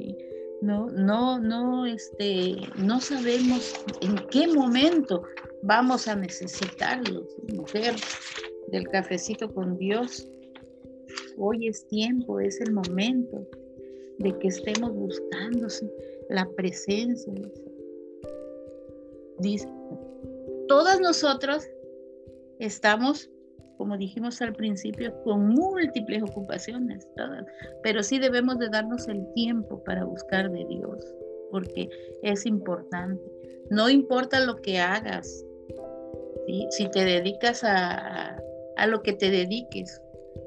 No, 0.62 0.88
no, 0.90 1.38
no, 1.38 1.86
este, 1.86 2.56
no 2.76 3.00
sabemos 3.00 3.74
en 4.02 4.16
qué 4.30 4.46
momento 4.46 5.22
vamos 5.62 6.06
a 6.06 6.14
necesitarlo, 6.16 7.26
mujer 7.54 7.94
del 8.68 8.86
cafecito 8.88 9.52
con 9.52 9.78
Dios. 9.78 10.28
Hoy 11.38 11.68
es 11.68 11.86
tiempo, 11.88 12.40
es 12.40 12.60
el 12.60 12.72
momento 12.72 13.46
de 14.18 14.38
que 14.38 14.48
estemos 14.48 14.92
buscando 14.92 15.68
la 16.28 16.46
presencia. 16.50 17.32
Dice, 19.38 19.66
todas 20.68 21.00
nosotros 21.00 21.66
estamos, 22.58 23.30
como 23.80 23.96
dijimos 23.96 24.42
al 24.42 24.52
principio, 24.52 25.10
con 25.24 25.48
múltiples 25.48 26.22
ocupaciones, 26.22 27.08
pero 27.82 28.02
sí 28.02 28.18
debemos 28.18 28.58
de 28.58 28.68
darnos 28.68 29.08
el 29.08 29.24
tiempo 29.32 29.82
para 29.84 30.04
buscar 30.04 30.50
de 30.50 30.66
Dios, 30.66 31.02
porque 31.50 31.88
es 32.22 32.44
importante. 32.44 33.24
No 33.70 33.88
importa 33.88 34.44
lo 34.44 34.56
que 34.56 34.78
hagas, 34.78 35.46
si 36.68 36.90
te 36.90 37.06
dedicas 37.06 37.64
a, 37.64 38.38
a 38.76 38.86
lo 38.86 39.00
que 39.00 39.14
te 39.14 39.30
dediques, 39.30 39.98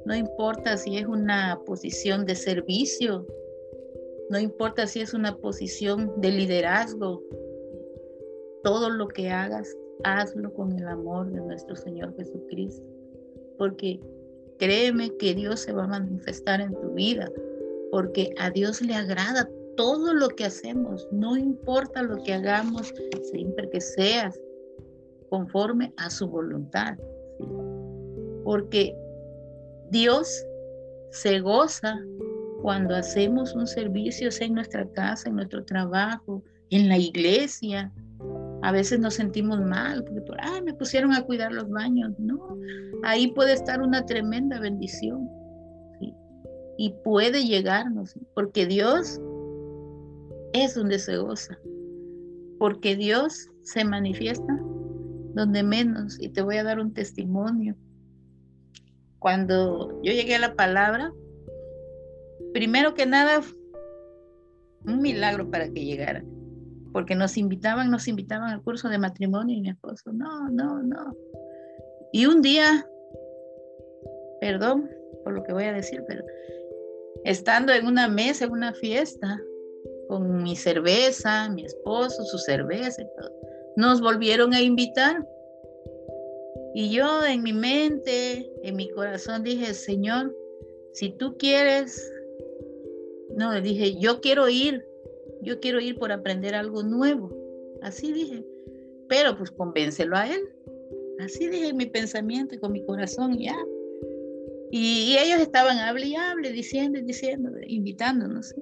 no 0.05 0.15
importa 0.15 0.77
si 0.77 0.99
es 0.99 1.07
una 1.07 1.59
posición 1.65 2.27
de 2.27 2.35
servicio, 2.35 3.25
no 4.29 4.37
importa 4.37 4.85
si 4.85 5.01
es 5.01 5.15
una 5.15 5.35
posición 5.37 6.21
de 6.21 6.29
liderazgo, 6.33 7.23
todo 8.63 8.91
lo 8.91 9.07
que 9.07 9.31
hagas, 9.31 9.75
hazlo 10.03 10.53
con 10.53 10.77
el 10.77 10.87
amor 10.87 11.31
de 11.31 11.41
nuestro 11.41 11.75
Señor 11.75 12.15
Jesucristo, 12.15 12.93
porque 13.63 13.97
créeme 14.59 15.15
que 15.15 15.33
Dios 15.33 15.61
se 15.61 15.71
va 15.71 15.85
a 15.85 15.87
manifestar 15.87 16.59
en 16.59 16.73
tu 16.73 16.89
vida, 16.95 17.31
porque 17.91 18.33
a 18.37 18.49
Dios 18.49 18.81
le 18.81 18.93
agrada 18.93 19.49
todo 19.77 20.13
lo 20.13 20.27
que 20.27 20.43
hacemos, 20.43 21.07
no 21.13 21.37
importa 21.37 22.03
lo 22.03 22.21
que 22.23 22.33
hagamos, 22.33 22.93
siempre 23.31 23.69
que 23.69 23.79
seas 23.79 24.37
conforme 25.29 25.93
a 25.95 26.09
su 26.09 26.27
voluntad, 26.27 26.97
porque 28.43 28.93
Dios 29.91 30.45
se 31.11 31.39
goza 31.39 31.97
cuando 32.61 32.97
hacemos 32.97 33.55
un 33.55 33.65
servicio, 33.65 34.29
sea 34.29 34.47
en 34.47 34.55
nuestra 34.55 34.85
casa, 34.91 35.29
en 35.29 35.35
nuestro 35.35 35.63
trabajo, 35.63 36.43
en 36.69 36.89
la 36.89 36.97
iglesia. 36.97 37.93
A 38.63 38.71
veces 38.71 38.99
nos 38.99 39.15
sentimos 39.15 39.61
mal 39.61 40.03
porque 40.03 40.21
por, 40.21 40.37
me 40.63 40.73
pusieron 40.73 41.13
a 41.13 41.23
cuidar 41.23 41.51
los 41.51 41.69
baños. 41.69 42.17
No, 42.17 42.57
ahí 43.03 43.27
puede 43.33 43.53
estar 43.53 43.81
una 43.81 44.05
tremenda 44.05 44.59
bendición. 44.59 45.29
Y 46.75 46.95
puede 47.03 47.43
llegarnos, 47.43 48.15
porque 48.33 48.65
Dios 48.65 49.21
es 50.53 50.73
donde 50.73 50.97
se 50.97 51.17
goza. 51.17 51.57
Porque 52.57 52.95
Dios 52.95 53.47
se 53.61 53.85
manifiesta 53.85 54.59
donde 55.35 55.61
menos. 55.61 56.19
Y 56.19 56.29
te 56.29 56.41
voy 56.41 56.57
a 56.57 56.63
dar 56.63 56.79
un 56.79 56.93
testimonio 56.93 57.75
cuando 59.23 60.01
yo 60.03 60.11
llegué 60.11 60.35
a 60.35 60.39
la 60.39 60.53
palabra, 60.53 61.13
primero 62.53 62.93
que 62.93 63.05
nada, 63.05 63.41
un 64.85 65.01
milagro 65.01 65.49
para 65.49 65.69
que 65.69 65.85
llegara, 65.85 66.25
porque 66.93 67.15
nos 67.15 67.37
invitaban, 67.37 67.91
nos 67.91 68.07
invitaban 68.07 68.51
al 68.51 68.61
curso 68.61 68.87
de 68.87 68.99
matrimonio 68.99 69.57
y 69.57 69.61
mi 69.61 69.69
esposo, 69.69 70.13
no, 70.13 70.47
no, 70.49 70.81
no. 70.81 71.17
Y 72.13 72.27
un 72.27 72.41
día, 72.41 72.87
perdón 74.39 74.89
por 75.23 75.33
lo 75.33 75.43
que 75.43 75.53
voy 75.53 75.63
a 75.63 75.73
decir, 75.73 76.03
pero 76.07 76.23
estando 77.23 77.73
en 77.73 77.87
una 77.87 78.07
mesa, 78.07 78.45
en 78.45 78.51
una 78.51 78.73
fiesta, 78.73 79.41
con 80.07 80.43
mi 80.43 80.55
cerveza, 80.55 81.49
mi 81.49 81.65
esposo, 81.65 82.23
su 82.25 82.37
cerveza 82.37 83.01
y 83.01 83.05
todo, 83.17 83.31
nos 83.77 84.01
volvieron 84.01 84.53
a 84.53 84.61
invitar 84.61 85.25
y 86.75 86.89
yo 86.89 87.23
en 87.23 87.43
mi 87.43 87.53
mente, 87.53 88.51
en 88.63 88.75
mi 88.75 88.89
corazón 88.89 89.43
dije, 89.43 89.73
Señor, 89.73 90.35
si 90.93 91.11
tú 91.11 91.37
quieres, 91.37 92.11
no, 93.35 93.59
dije, 93.61 93.95
yo 93.99 94.21
quiero 94.21 94.49
ir, 94.49 94.83
yo 95.43 95.59
quiero 95.59 95.79
ir 95.79 95.97
por 95.97 96.11
aprender 96.11 96.55
algo 96.55 96.83
nuevo. 96.83 97.31
Así 97.81 98.11
dije, 98.11 98.45
pero 99.09 99.37
pues 99.37 99.51
convéncelo 99.51 100.15
a 100.15 100.27
él. 100.27 100.41
Así 101.19 101.47
dije 101.47 101.73
mi 101.73 101.85
pensamiento 101.85 102.55
y 102.55 102.59
con 102.59 102.71
mi 102.71 102.85
corazón, 102.85 103.37
ya. 103.37 103.55
Y, 104.71 105.15
ellos 105.17 105.39
estaban 105.39 105.77
hable 105.77 106.07
y 106.07 106.15
hable, 106.15 106.51
diciendo 106.51 106.97
y 106.97 107.03
diciendo, 107.03 107.51
invitándonos. 107.67 108.55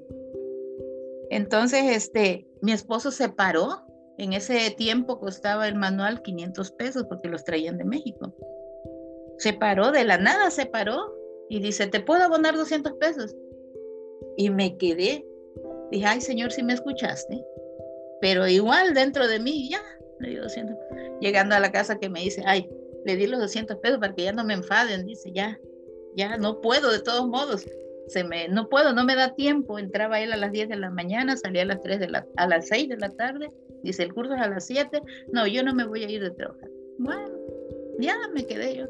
Entonces, 1.29 1.95
este, 1.95 2.45
mi 2.61 2.73
esposo 2.73 3.11
se 3.11 3.29
paró 3.29 3.85
en 4.21 4.33
ese 4.33 4.69
tiempo 4.77 5.19
costaba 5.19 5.67
el 5.67 5.73
manual 5.73 6.21
500 6.21 6.71
pesos 6.73 7.05
porque 7.09 7.27
los 7.27 7.43
traían 7.43 7.79
de 7.79 7.85
México. 7.85 8.35
Se 9.39 9.51
paró, 9.53 9.91
de 9.91 10.03
la 10.03 10.19
nada 10.19 10.51
se 10.51 10.67
paró 10.67 11.15
y 11.49 11.59
dice, 11.59 11.87
¿te 11.87 12.01
puedo 12.01 12.23
abonar 12.23 12.55
200 12.55 12.93
pesos? 12.99 13.35
Y 14.37 14.51
me 14.51 14.77
quedé. 14.77 15.25
Dije, 15.91 16.05
ay 16.05 16.21
Señor, 16.21 16.51
si 16.51 16.63
me 16.63 16.73
escuchaste. 16.73 17.43
Pero 18.21 18.47
igual 18.47 18.93
dentro 18.93 19.27
de 19.27 19.39
mí, 19.39 19.69
ya, 19.69 19.81
le 20.19 20.29
di 20.29 20.35
200. 20.35 20.75
Llegando 21.19 21.55
a 21.55 21.59
la 21.59 21.71
casa 21.71 21.99
que 21.99 22.09
me 22.09 22.21
dice, 22.21 22.43
ay, 22.45 22.69
le 23.05 23.15
di 23.15 23.27
los 23.27 23.39
200 23.39 23.77
pesos 23.77 23.99
para 23.99 24.13
que 24.13 24.23
ya 24.23 24.33
no 24.33 24.43
me 24.43 24.53
enfaden. 24.53 25.05
Dice, 25.05 25.31
ya, 25.33 25.59
ya, 26.15 26.37
no 26.37 26.61
puedo 26.61 26.91
de 26.91 26.99
todos 26.99 27.27
modos 27.27 27.65
se 28.11 28.23
me, 28.25 28.47
no 28.49 28.67
puedo, 28.67 28.93
no 28.93 29.05
me 29.05 29.15
da 29.15 29.33
tiempo. 29.35 29.79
Entraba 29.79 30.19
él 30.19 30.33
a 30.33 30.37
las 30.37 30.51
10 30.51 30.69
de 30.69 30.75
la 30.75 30.89
mañana, 30.89 31.37
salía 31.37 31.63
a 31.63 31.65
las 31.65 31.81
3 31.81 31.99
de 31.99 32.09
la, 32.09 32.27
a 32.35 32.47
las 32.47 32.67
6 32.67 32.89
de 32.89 32.97
la 32.97 33.09
tarde, 33.09 33.49
dice 33.83 34.03
el 34.03 34.13
curso 34.13 34.33
es 34.33 34.41
a 34.41 34.49
las 34.49 34.65
7, 34.65 35.01
no, 35.31 35.47
yo 35.47 35.63
no 35.63 35.73
me 35.73 35.85
voy 35.85 36.03
a 36.03 36.09
ir 36.09 36.21
de 36.21 36.31
trabajar. 36.31 36.69
Bueno, 36.97 37.31
ya 37.99 38.15
me 38.33 38.45
quedé 38.45 38.77
yo. 38.77 38.85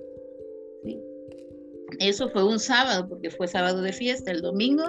Eso 1.99 2.29
fue 2.29 2.43
un 2.43 2.57
sábado, 2.57 3.07
porque 3.07 3.29
fue 3.29 3.47
sábado 3.47 3.81
de 3.81 3.93
fiesta. 3.93 4.31
El 4.31 4.41
domingo 4.41 4.83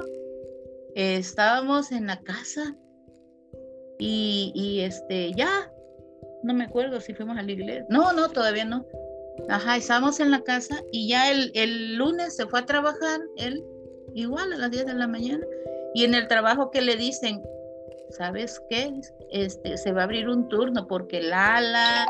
estábamos 0.94 1.92
en 1.92 2.06
la 2.06 2.20
casa 2.20 2.76
y, 3.98 4.52
y, 4.54 4.80
este, 4.80 5.32
ya, 5.32 5.72
no 6.42 6.54
me 6.54 6.64
acuerdo 6.64 7.00
si 7.00 7.14
fuimos 7.14 7.38
a 7.38 7.42
la 7.42 7.52
iglesia. 7.52 7.86
No, 7.88 8.12
no, 8.12 8.28
todavía 8.28 8.64
no. 8.64 8.84
Ajá, 9.48 9.76
estábamos 9.76 10.20
en 10.20 10.30
la 10.30 10.42
casa 10.42 10.82
y 10.92 11.08
ya 11.08 11.30
el, 11.30 11.50
el 11.54 11.96
lunes 11.96 12.36
se 12.36 12.46
fue 12.46 12.60
a 12.60 12.66
trabajar 12.66 13.20
él 13.36 13.64
igual 14.14 14.52
a 14.52 14.56
las 14.56 14.70
10 14.70 14.86
de 14.86 14.94
la 14.94 15.06
mañana. 15.06 15.44
Y 15.94 16.04
en 16.04 16.14
el 16.14 16.26
trabajo 16.28 16.70
que 16.70 16.80
le 16.80 16.96
dicen, 16.96 17.42
¿sabes 18.10 18.60
qué? 18.68 18.92
Este, 19.30 19.76
se 19.76 19.92
va 19.92 20.02
a 20.02 20.04
abrir 20.04 20.28
un 20.28 20.48
turno 20.48 20.86
porque 20.86 21.20
Lala, 21.20 22.06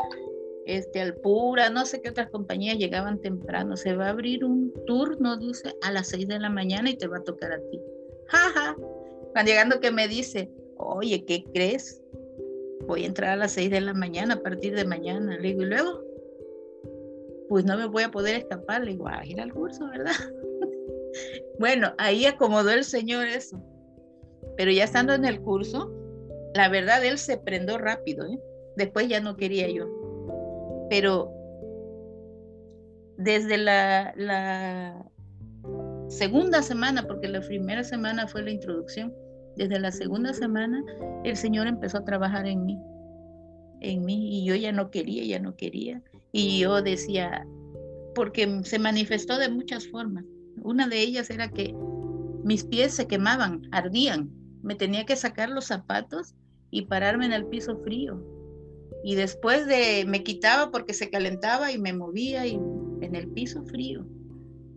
este, 0.65 1.01
Alpura, 1.01 1.69
no 1.69 1.85
sé 1.85 2.01
qué 2.01 2.09
otras 2.09 2.29
compañías 2.29 2.77
llegaban 2.77 3.19
temprano. 3.21 3.75
Se 3.75 3.95
va 3.95 4.07
a 4.07 4.11
abrir 4.11 4.45
un 4.45 4.73
turno, 4.85 5.37
dice, 5.37 5.73
a 5.81 5.91
las 5.91 6.07
6 6.09 6.27
de 6.27 6.39
la 6.39 6.49
mañana 6.49 6.89
y 6.89 6.97
te 6.97 7.07
va 7.07 7.17
a 7.17 7.23
tocar 7.23 7.51
a 7.51 7.59
ti. 7.69 7.81
Jaja. 8.27 8.75
Cuando 9.33 9.49
llegando 9.49 9.79
que 9.79 9.91
me 9.91 10.07
dice, 10.07 10.51
oye, 10.77 11.25
¿qué 11.25 11.43
crees? 11.53 12.01
Voy 12.87 13.03
a 13.03 13.07
entrar 13.07 13.31
a 13.31 13.35
las 13.35 13.53
6 13.53 13.71
de 13.71 13.81
la 13.81 13.93
mañana 13.93 14.35
a 14.35 14.41
partir 14.41 14.75
de 14.75 14.85
mañana. 14.85 15.37
Le 15.37 15.49
digo, 15.49 15.63
y 15.63 15.65
luego, 15.65 16.03
pues 17.49 17.65
no 17.65 17.77
me 17.77 17.87
voy 17.87 18.03
a 18.03 18.11
poder 18.11 18.35
escapar, 18.35 18.83
le 18.83 18.91
digo, 18.91 19.07
a 19.07 19.25
ir 19.25 19.39
al 19.39 19.53
curso, 19.53 19.87
¿verdad? 19.89 20.11
bueno, 21.59 21.93
ahí 21.97 22.25
acomodó 22.25 22.71
el 22.71 22.83
Señor 22.83 23.27
eso. 23.27 23.61
Pero 24.57 24.71
ya 24.71 24.83
estando 24.83 25.13
en 25.13 25.25
el 25.25 25.41
curso, 25.41 25.91
la 26.53 26.69
verdad, 26.69 27.03
él 27.03 27.17
se 27.17 27.37
prendó 27.37 27.77
rápido, 27.77 28.27
¿eh? 28.27 28.39
Después 28.75 29.07
ya 29.07 29.19
no 29.19 29.37
quería 29.37 29.69
yo. 29.69 29.87
Pero 30.89 31.31
desde 33.17 33.57
la, 33.57 34.13
la 34.15 35.12
segunda 36.13 36.61
semana, 36.61 37.03
porque 37.07 37.27
la 37.27 37.41
primera 37.41 37.83
semana 37.83 38.27
fue 38.27 38.43
la 38.43 38.51
introducción, 38.51 39.13
desde 39.55 39.79
la 39.79 39.91
segunda 39.91 40.33
semana 40.33 40.83
el 41.23 41.35
Señor 41.35 41.67
empezó 41.67 41.97
a 41.99 42.05
trabajar 42.05 42.47
en 42.47 42.65
mí, 42.65 42.79
en 43.81 44.05
mí, 44.05 44.39
y 44.39 44.45
yo 44.45 44.55
ya 44.55 44.71
no 44.71 44.89
quería, 44.89 45.23
ya 45.25 45.39
no 45.39 45.55
quería. 45.55 46.01
Y 46.31 46.59
yo 46.59 46.81
decía, 46.81 47.45
porque 48.15 48.61
se 48.63 48.79
manifestó 48.79 49.37
de 49.37 49.49
muchas 49.49 49.87
formas. 49.87 50.23
Una 50.61 50.87
de 50.87 51.01
ellas 51.01 51.29
era 51.29 51.49
que 51.49 51.75
mis 52.43 52.63
pies 52.63 52.93
se 52.93 53.07
quemaban, 53.07 53.67
ardían. 53.71 54.31
Me 54.61 54.75
tenía 54.75 55.05
que 55.05 55.15
sacar 55.15 55.49
los 55.49 55.65
zapatos 55.65 56.33
y 56.71 56.85
pararme 56.85 57.25
en 57.25 57.33
el 57.33 57.45
piso 57.45 57.77
frío. 57.83 58.23
Y 59.03 59.15
después 59.15 59.67
de, 59.67 60.05
me 60.07 60.23
quitaba 60.23 60.71
porque 60.71 60.93
se 60.93 61.09
calentaba 61.09 61.71
y 61.71 61.77
me 61.77 61.93
movía 61.93 62.47
y 62.47 62.53
en 63.01 63.15
el 63.15 63.27
piso 63.27 63.63
frío. 63.65 64.05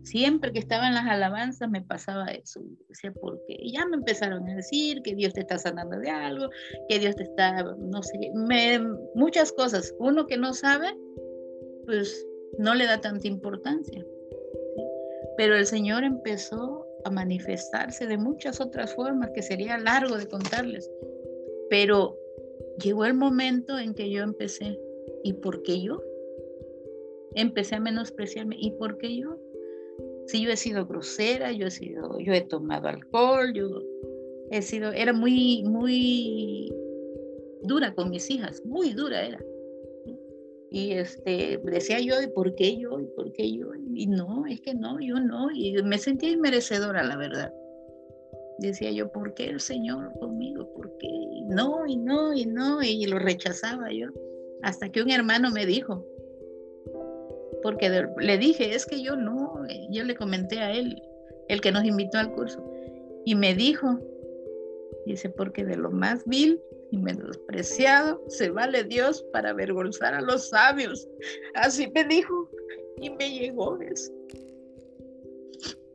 Siempre 0.07 0.53
que 0.53 0.59
estaba 0.59 0.87
en 0.87 0.93
las 0.93 1.05
alabanzas 1.05 1.69
me 1.69 1.81
pasaba 1.81 2.27
eso. 2.27 2.61
Decía, 2.87 3.11
¿por 3.11 3.43
qué? 3.45 3.57
Y 3.59 3.73
ya 3.73 3.85
me 3.85 3.97
empezaron 3.97 4.47
a 4.47 4.55
decir 4.55 5.01
que 5.01 5.13
Dios 5.13 5.33
te 5.33 5.41
está 5.41 5.57
sanando 5.57 5.99
de 5.99 6.09
algo, 6.09 6.49
que 6.87 6.97
Dios 6.97 7.15
te 7.17 7.23
está, 7.23 7.63
no 7.77 8.01
sé, 8.01 8.31
me, 8.33 8.79
muchas 9.15 9.51
cosas. 9.51 9.93
Uno 9.99 10.25
que 10.25 10.37
no 10.37 10.53
sabe, 10.53 10.95
pues 11.85 12.25
no 12.57 12.73
le 12.73 12.85
da 12.85 13.01
tanta 13.01 13.27
importancia. 13.27 14.05
Pero 15.35 15.57
el 15.57 15.65
Señor 15.65 16.05
empezó 16.05 16.85
a 17.03 17.09
manifestarse 17.09 18.07
de 18.07 18.17
muchas 18.17 18.61
otras 18.61 18.95
formas 18.95 19.31
que 19.35 19.41
sería 19.41 19.77
largo 19.77 20.17
de 20.17 20.27
contarles. 20.27 20.89
Pero 21.69 22.17
llegó 22.81 23.03
el 23.03 23.13
momento 23.13 23.77
en 23.77 23.93
que 23.93 24.09
yo 24.09 24.23
empecé, 24.23 24.79
¿y 25.25 25.33
por 25.33 25.63
qué 25.63 25.81
yo? 25.81 26.01
Empecé 27.35 27.75
a 27.75 27.81
menospreciarme, 27.81 28.55
¿y 28.57 28.71
por 28.71 28.97
qué 28.99 29.17
yo? 29.17 29.37
Si 30.27 30.41
yo 30.41 30.51
he 30.51 30.57
sido 30.57 30.85
grosera, 30.85 31.51
yo 31.51 31.67
he 31.67 31.71
sido, 31.71 32.19
yo 32.19 32.33
he 32.33 32.41
tomado 32.41 32.87
alcohol, 32.87 33.53
yo 33.53 33.81
he 34.51 34.61
sido, 34.61 34.91
era 34.91 35.13
muy, 35.13 35.63
muy 35.63 36.73
dura 37.63 37.93
con 37.93 38.09
mis 38.09 38.29
hijas, 38.29 38.63
muy 38.65 38.93
dura 38.93 39.25
era. 39.25 39.39
Y 40.69 40.91
este, 40.91 41.59
decía 41.63 41.99
yo, 41.99 42.21
¿y 42.21 42.27
por 42.27 42.53
qué 42.55 42.77
yo? 42.77 42.99
¿Y 42.99 43.05
por 43.15 43.31
qué 43.31 43.51
yo? 43.51 43.71
Y 43.93 44.07
no, 44.07 44.45
es 44.47 44.59
que 44.61 44.73
no, 44.73 44.99
yo 44.99 45.19
no. 45.19 45.49
Y 45.51 45.81
me 45.83 45.97
sentía 45.97 46.31
inmerecedora, 46.31 47.03
la 47.03 47.15
verdad. 47.15 47.53
Decía 48.59 48.91
yo, 48.91 49.09
¿por 49.11 49.33
qué 49.33 49.45
el 49.45 49.59
Señor 49.59 50.11
conmigo? 50.19 50.69
¿Por 50.73 50.97
qué? 50.97 51.07
Y 51.07 51.45
no, 51.45 51.85
y 51.87 51.95
no, 51.95 52.33
y 52.33 52.45
no. 52.45 52.83
Y 52.83 53.05
lo 53.05 53.17
rechazaba 53.17 53.91
yo. 53.93 54.07
Hasta 54.61 54.89
que 54.89 55.01
un 55.01 55.09
hermano 55.09 55.51
me 55.51 55.65
dijo, 55.65 56.05
porque 57.67 57.89
le 58.17 58.37
dije, 58.37 58.73
es 58.73 58.85
que 58.85 59.01
yo 59.01 59.17
no, 59.17 59.61
yo 59.89 60.05
le 60.05 60.15
comenté 60.15 60.59
a 60.59 60.71
él, 60.71 61.03
el 61.49 61.59
que 61.59 61.73
nos 61.73 61.83
invitó 61.83 62.17
al 62.17 62.31
curso, 62.31 62.63
y 63.25 63.35
me 63.35 63.53
dijo, 63.53 63.99
dice, 65.05 65.27
porque 65.27 65.65
de 65.65 65.75
lo 65.75 65.91
más 65.91 66.25
vil 66.25 66.61
y 66.91 66.97
menospreciado 66.97 68.23
se 68.29 68.51
vale 68.51 68.85
Dios 68.85 69.21
para 69.33 69.49
avergonzar 69.49 70.13
a 70.13 70.21
los 70.21 70.47
sabios. 70.47 71.09
Así 71.55 71.91
me 71.93 72.05
dijo 72.05 72.49
y 73.01 73.09
me 73.09 73.37
llegó 73.37 73.77
eso. 73.81 74.13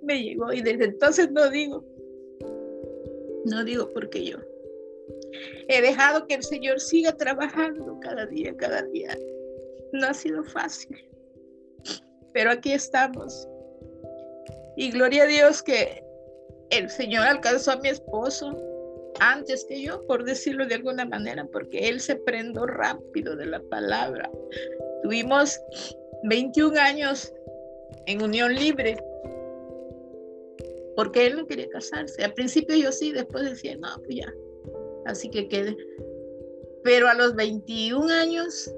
Me 0.03 0.23
llegó 0.23 0.53
y 0.53 0.61
desde 0.61 0.85
entonces 0.85 1.31
no 1.31 1.49
digo, 1.49 1.83
no 3.47 3.65
digo 3.65 3.91
porque 3.95 4.27
yo. 4.27 4.37
He 5.69 5.81
dejado 5.81 6.27
que 6.27 6.35
el 6.35 6.43
Señor 6.43 6.81
siga 6.81 7.17
trabajando 7.17 7.99
cada 8.03 8.27
día, 8.27 8.55
cada 8.59 8.83
día. 8.83 9.17
No 9.95 10.09
ha 10.09 10.13
sido 10.13 10.45
fácil, 10.45 11.03
pero 12.33 12.51
aquí 12.51 12.73
estamos. 12.73 13.49
Y 14.77 14.91
gloria 14.91 15.25
a 15.25 15.27
Dios 15.27 15.63
que 15.63 16.03
el 16.71 16.89
Señor 16.89 17.27
alcanzó 17.27 17.73
a 17.73 17.77
mi 17.77 17.91
esposo, 17.91 18.57
antes 19.21 19.65
que 19.67 19.83
yo, 19.83 20.05
por 20.07 20.25
decirlo 20.25 20.67
de 20.67 20.77
alguna 20.77 21.05
manera, 21.05 21.47
porque 21.53 21.89
él 21.89 22.01
se 22.01 22.17
prendó 22.17 22.67
rápido 22.67 23.37
de 23.37 23.47
la 23.47 23.61
palabra. 23.71 24.31
Tuvimos 25.03 25.61
21 26.25 26.79
años 26.81 27.33
en 28.07 28.23
unión 28.23 28.55
libre, 28.55 28.97
porque 30.97 31.27
él 31.27 31.37
no 31.37 31.47
quería 31.47 31.69
casarse. 31.69 32.25
Al 32.25 32.33
principio 32.33 32.77
yo 32.77 32.91
sí, 32.91 33.13
después 33.13 33.45
decía, 33.45 33.77
no, 33.77 33.89
pues 34.05 34.17
ya, 34.17 34.33
así 35.07 35.29
que 35.29 35.49
quede. 35.49 35.77
Pero 36.83 37.09
a 37.09 37.15
los 37.15 37.35
21 37.35 38.09
años 38.09 38.73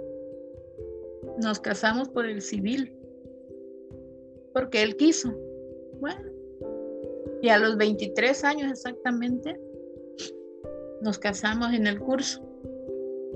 nos 1.40 1.60
casamos 1.60 2.08
por 2.08 2.26
el 2.26 2.42
civil, 2.42 2.96
porque 4.54 4.82
él 4.82 4.96
quiso. 4.96 5.34
Bueno, 6.00 6.30
y 7.42 7.50
a 7.50 7.58
los 7.58 7.76
23 7.76 8.44
años 8.44 8.70
exactamente 8.70 9.60
nos 11.02 11.18
casamos 11.18 11.74
en 11.74 11.86
el 11.86 11.98
curso. 12.00 12.42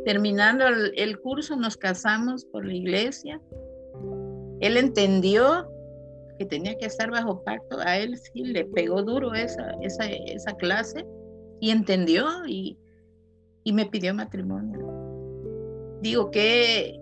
Terminando 0.06 0.64
el, 0.66 1.20
curso, 1.20 1.56
nos 1.56 1.76
casamos 1.76 2.46
por 2.46 2.64
la 2.64 2.72
iglesia. 2.72 3.38
Él 4.60 4.78
entendió 4.78 5.70
que 6.38 6.46
tenía 6.46 6.78
que 6.78 6.86
estar 6.86 7.10
bajo 7.10 7.42
pacto. 7.42 7.78
A 7.80 7.98
él 7.98 8.16
sí 8.16 8.44
le 8.44 8.64
pegó 8.64 9.02
duro 9.02 9.34
esa, 9.34 9.72
esa, 9.82 10.06
esa 10.06 10.54
clase 10.54 11.04
y 11.60 11.70
entendió 11.70 12.26
y, 12.46 12.78
y 13.64 13.72
me 13.72 13.84
pidió 13.86 14.14
matrimonio. 14.14 14.78
Digo 16.00 16.30
que 16.30 16.97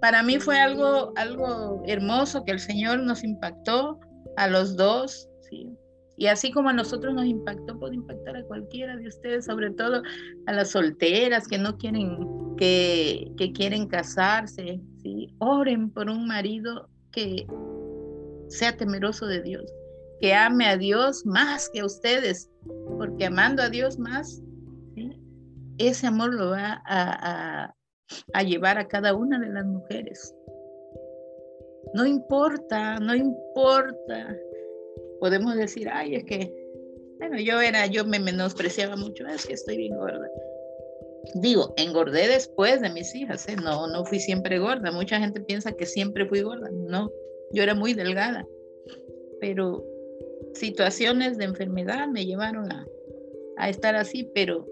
para 0.00 0.22
mí 0.22 0.38
fue 0.38 0.58
algo, 0.58 1.12
algo 1.16 1.82
hermoso 1.86 2.44
que 2.44 2.52
el 2.52 2.60
Señor 2.60 3.00
nos 3.00 3.24
impactó 3.24 3.98
a 4.36 4.48
los 4.48 4.76
dos, 4.76 5.28
¿sí? 5.48 5.76
Y 6.18 6.26
así 6.28 6.50
como 6.50 6.70
a 6.70 6.72
nosotros 6.72 7.14
nos 7.14 7.26
impactó, 7.26 7.78
puede 7.78 7.96
impactar 7.96 8.36
a 8.36 8.44
cualquiera 8.44 8.96
de 8.96 9.08
ustedes, 9.08 9.44
sobre 9.44 9.70
todo 9.70 10.02
a 10.46 10.52
las 10.52 10.70
solteras 10.70 11.46
que 11.46 11.58
no 11.58 11.76
quieren, 11.76 12.16
que, 12.56 13.30
quieren 13.54 13.86
casarse. 13.86 14.80
¿sí? 15.02 15.34
Oren 15.38 15.90
por 15.90 16.08
un 16.08 16.26
marido 16.26 16.88
que 17.12 17.46
sea 18.48 18.76
temeroso 18.76 19.26
de 19.26 19.42
Dios, 19.42 19.64
que 20.20 20.34
ame 20.34 20.66
a 20.66 20.78
Dios 20.78 21.26
más 21.26 21.68
que 21.68 21.80
a 21.80 21.86
ustedes, 21.86 22.50
porque 22.96 23.26
amando 23.26 23.62
a 23.62 23.68
Dios 23.68 23.98
más, 23.98 24.42
ese 25.78 26.06
amor 26.06 26.32
lo 26.32 26.50
va 26.50 26.82
a, 26.86 27.74
a 28.32 28.42
llevar 28.42 28.78
a 28.78 28.88
cada 28.88 29.14
una 29.14 29.38
de 29.38 29.48
las 29.48 29.64
mujeres. 29.64 30.34
No 31.94 32.04
importa, 32.04 32.98
no 32.98 33.14
importa 33.14 34.36
podemos 35.20 35.56
decir, 35.56 35.88
ay, 35.90 36.16
es 36.16 36.24
que, 36.24 36.52
bueno, 37.18 37.38
yo 37.40 37.60
era, 37.60 37.86
yo 37.86 38.04
me 38.04 38.18
menospreciaba 38.18 38.96
mucho, 38.96 39.26
es 39.26 39.46
que 39.46 39.54
estoy 39.54 39.76
bien 39.76 39.96
gorda. 39.96 40.28
Digo, 41.34 41.74
engordé 41.76 42.28
después 42.28 42.80
de 42.80 42.90
mis 42.90 43.14
hijas, 43.14 43.48
¿eh? 43.48 43.56
no, 43.56 43.88
no 43.88 44.04
fui 44.04 44.20
siempre 44.20 44.58
gorda. 44.58 44.92
Mucha 44.92 45.18
gente 45.18 45.40
piensa 45.40 45.72
que 45.72 45.86
siempre 45.86 46.26
fui 46.26 46.42
gorda. 46.42 46.70
No, 46.70 47.10
yo 47.52 47.62
era 47.62 47.74
muy 47.74 47.94
delgada, 47.94 48.46
pero 49.40 49.84
situaciones 50.54 51.36
de 51.36 51.46
enfermedad 51.46 52.06
me 52.08 52.24
llevaron 52.24 52.70
a, 52.70 52.86
a 53.56 53.68
estar 53.68 53.96
así, 53.96 54.30
pero 54.34 54.64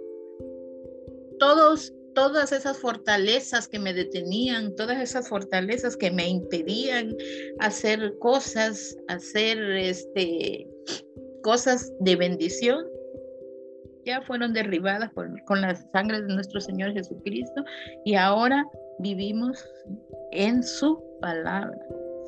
todos 1.40 1.92
todas 2.14 2.52
esas 2.52 2.78
fortalezas 2.78 3.68
que 3.68 3.78
me 3.78 3.92
detenían, 3.92 4.74
todas 4.76 5.00
esas 5.00 5.28
fortalezas 5.28 5.96
que 5.96 6.10
me 6.10 6.28
impedían 6.28 7.14
hacer 7.58 8.16
cosas, 8.18 8.96
hacer 9.08 9.58
este, 9.72 10.68
cosas 11.42 11.92
de 12.00 12.16
bendición, 12.16 12.84
ya 14.04 14.20
fueron 14.22 14.52
derribadas 14.52 15.10
con 15.46 15.60
la 15.60 15.74
sangre 15.92 16.22
de 16.22 16.34
nuestro 16.34 16.60
Señor 16.60 16.92
Jesucristo 16.92 17.64
y 18.04 18.14
ahora 18.14 18.64
vivimos 18.98 19.64
en 20.32 20.62
su 20.62 21.02
palabra, 21.20 21.78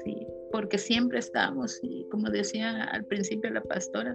¿sí? 0.04 0.26
porque 0.52 0.78
siempre 0.78 1.18
estamos, 1.18 1.80
como 2.10 2.30
decía 2.30 2.84
al 2.84 3.04
principio 3.04 3.50
la 3.50 3.62
pastora, 3.62 4.14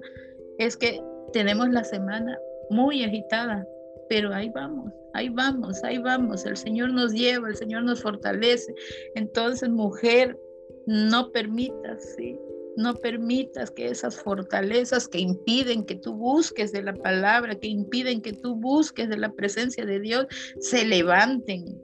es 0.57 0.75
que 0.75 1.01
tenemos 1.33 1.69
la 1.69 1.83
semana 1.83 2.37
muy 2.69 3.03
agitada, 3.03 3.65
pero 4.11 4.33
ahí 4.33 4.49
vamos, 4.49 4.91
ahí 5.13 5.29
vamos, 5.29 5.81
ahí 5.85 5.97
vamos. 5.97 6.45
El 6.45 6.57
Señor 6.57 6.91
nos 6.91 7.13
lleva, 7.13 7.47
el 7.47 7.55
Señor 7.55 7.83
nos 7.83 8.01
fortalece. 8.01 8.73
Entonces, 9.15 9.69
mujer, 9.69 10.37
no 10.85 11.31
permitas, 11.31 12.15
¿sí? 12.17 12.37
No 12.75 12.95
permitas 12.95 13.71
que 13.71 13.87
esas 13.87 14.21
fortalezas 14.21 15.07
que 15.07 15.19
impiden 15.19 15.85
que 15.85 15.95
tú 15.95 16.13
busques 16.13 16.73
de 16.73 16.83
la 16.83 16.93
palabra, 16.93 17.55
que 17.55 17.67
impiden 17.67 18.21
que 18.21 18.33
tú 18.33 18.55
busques 18.55 19.07
de 19.07 19.17
la 19.17 19.31
presencia 19.31 19.85
de 19.85 20.01
Dios, 20.01 20.27
se 20.59 20.83
levanten. 20.83 21.81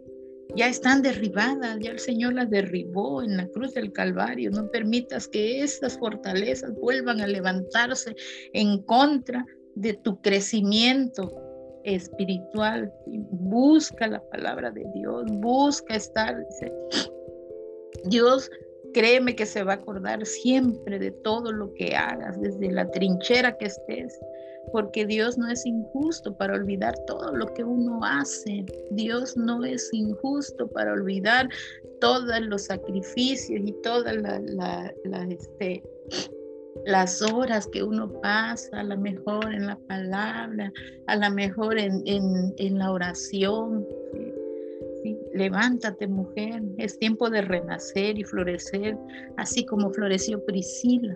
ya 0.55 0.67
están 0.67 1.01
derribadas, 1.01 1.77
ya 1.79 1.91
el 1.91 1.99
Señor 1.99 2.33
las 2.33 2.49
derribó 2.49 3.23
en 3.23 3.37
la 3.37 3.47
cruz 3.47 3.73
del 3.73 3.93
Calvario. 3.93 4.51
No 4.51 4.69
permitas 4.69 5.29
que 5.29 5.61
estas 5.61 5.97
fortalezas 5.97 6.73
vuelvan 6.75 7.21
a 7.21 7.27
levantarse 7.27 8.15
en 8.51 8.81
contra 8.81 9.45
de 9.75 9.93
tu 9.93 10.21
crecimiento 10.21 11.46
espiritual. 11.87 12.93
Busca 13.05 14.07
la 14.07 14.21
palabra 14.29 14.71
de 14.71 14.85
Dios, 14.93 15.25
busca 15.39 15.95
estar, 15.95 16.45
Dios 18.05 18.51
créeme 18.93 19.35
que 19.35 19.45
se 19.45 19.63
va 19.63 19.73
a 19.73 19.75
acordar 19.75 20.25
siempre 20.25 20.99
de 20.99 21.11
todo 21.11 21.51
lo 21.51 21.73
que 21.73 21.95
hagas, 21.95 22.39
desde 22.41 22.71
la 22.71 22.89
trinchera 22.89 23.57
que 23.57 23.65
estés, 23.65 24.19
porque 24.71 25.05
Dios 25.05 25.37
no 25.37 25.49
es 25.49 25.65
injusto 25.65 26.35
para 26.35 26.55
olvidar 26.55 26.95
todo 27.05 27.31
lo 27.31 27.45
que 27.53 27.63
uno 27.63 27.99
hace. 28.03 28.65
Dios 28.91 29.37
no 29.37 29.63
es 29.63 29.89
injusto 29.93 30.67
para 30.67 30.93
olvidar 30.93 31.47
todos 32.01 32.41
los 32.41 32.63
sacrificios 32.63 33.61
y 33.65 33.71
todas 33.83 34.17
este, 35.29 35.83
las 36.87 37.21
horas 37.21 37.67
que 37.67 37.83
uno 37.83 38.09
pasa, 38.21 38.79
a 38.79 38.83
lo 38.83 38.97
mejor 38.97 39.53
en 39.53 39.67
la 39.67 39.75
palabra, 39.75 40.71
a 41.07 41.15
lo 41.17 41.35
mejor 41.35 41.77
en, 41.77 42.79
la 42.79 42.91
oración. 42.91 43.85
Levántate 45.33 46.07
mujer, 46.07 46.63
es 46.77 46.97
tiempo 46.97 47.29
de 47.29 47.41
renacer 47.41 48.17
y 48.17 48.23
florecer, 48.23 48.97
así 49.35 49.65
como 49.65 49.91
floreció 49.91 50.43
Priscila. 50.45 51.15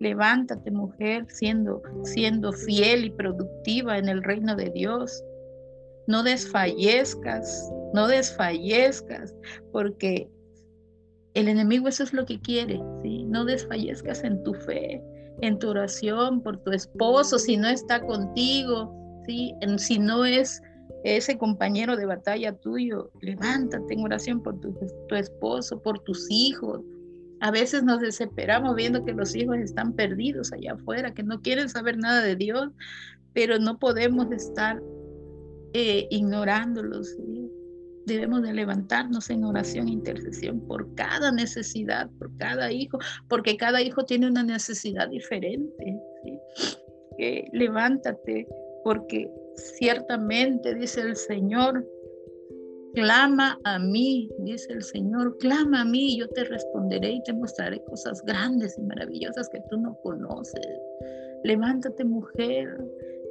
Levántate, 0.00 0.70
mujer, 0.70 1.26
siendo, 1.28 1.82
siendo 2.04 2.50
fiel 2.52 3.04
y 3.04 3.10
productiva 3.10 3.98
en 3.98 4.08
el 4.08 4.22
reino 4.22 4.56
de 4.56 4.70
Dios. 4.70 5.22
No 6.06 6.22
desfallezcas, 6.22 7.70
no 7.92 8.08
desfallezcas, 8.08 9.34
porque 9.70 10.30
el 11.36 11.48
enemigo 11.48 11.86
eso 11.88 12.02
es 12.02 12.12
lo 12.12 12.24
que 12.24 12.40
quiere, 12.40 12.80
¿sí? 13.02 13.24
No 13.24 13.44
desfallezcas 13.44 14.24
en 14.24 14.42
tu 14.42 14.54
fe, 14.54 15.02
en 15.42 15.58
tu 15.58 15.68
oración 15.68 16.42
por 16.42 16.56
tu 16.64 16.72
esposo, 16.72 17.38
si 17.38 17.56
no 17.56 17.68
está 17.68 18.00
contigo, 18.00 18.92
¿sí? 19.26 19.54
si 19.76 19.98
no 19.98 20.24
es 20.24 20.62
ese 21.04 21.36
compañero 21.36 21.96
de 21.96 22.06
batalla 22.06 22.52
tuyo, 22.52 23.10
levántate 23.20 23.94
en 23.94 24.02
oración 24.02 24.42
por 24.42 24.58
tu, 24.60 24.74
tu 25.08 25.14
esposo, 25.14 25.80
por 25.82 25.98
tus 26.00 26.26
hijos, 26.30 26.80
a 27.40 27.50
veces 27.50 27.82
nos 27.82 28.00
desesperamos 28.00 28.74
viendo 28.74 29.04
que 29.04 29.12
los 29.12 29.34
hijos 29.36 29.58
están 29.58 29.92
perdidos 29.92 30.52
allá 30.52 30.72
afuera, 30.72 31.12
que 31.12 31.22
no 31.22 31.42
quieren 31.42 31.68
saber 31.68 31.98
nada 31.98 32.22
de 32.22 32.34
Dios, 32.34 32.70
pero 33.34 33.58
no 33.58 33.78
podemos 33.78 34.32
estar 34.32 34.80
eh, 35.74 36.06
ignorándolos. 36.10 37.14
Debemos 38.06 38.42
de 38.42 38.52
levantarnos 38.52 39.30
en 39.30 39.44
oración 39.44 39.88
e 39.88 39.92
intercesión 39.92 40.60
por 40.66 40.94
cada 40.94 41.32
necesidad, 41.32 42.08
por 42.18 42.36
cada 42.38 42.70
hijo, 42.70 42.98
porque 43.28 43.56
cada 43.56 43.82
hijo 43.82 44.04
tiene 44.04 44.28
una 44.28 44.42
necesidad 44.42 45.08
diferente. 45.08 46.00
levántate, 47.52 48.46
porque 48.84 49.30
ciertamente, 49.56 50.74
dice 50.74 51.00
el 51.00 51.16
Señor, 51.16 51.84
Clama 52.96 53.58
a 53.64 53.78
mí, 53.78 54.30
dice 54.38 54.72
el 54.72 54.82
Señor, 54.82 55.36
clama 55.36 55.82
a 55.82 55.84
mí 55.84 56.18
yo 56.18 56.26
te 56.28 56.44
responderé 56.44 57.10
y 57.10 57.22
te 57.24 57.34
mostraré 57.34 57.84
cosas 57.84 58.22
grandes 58.24 58.78
y 58.78 58.82
maravillosas 58.84 59.50
que 59.50 59.60
tú 59.68 59.76
no 59.76 59.94
conoces. 60.02 60.80
Levántate 61.44 62.06
mujer, 62.06 62.74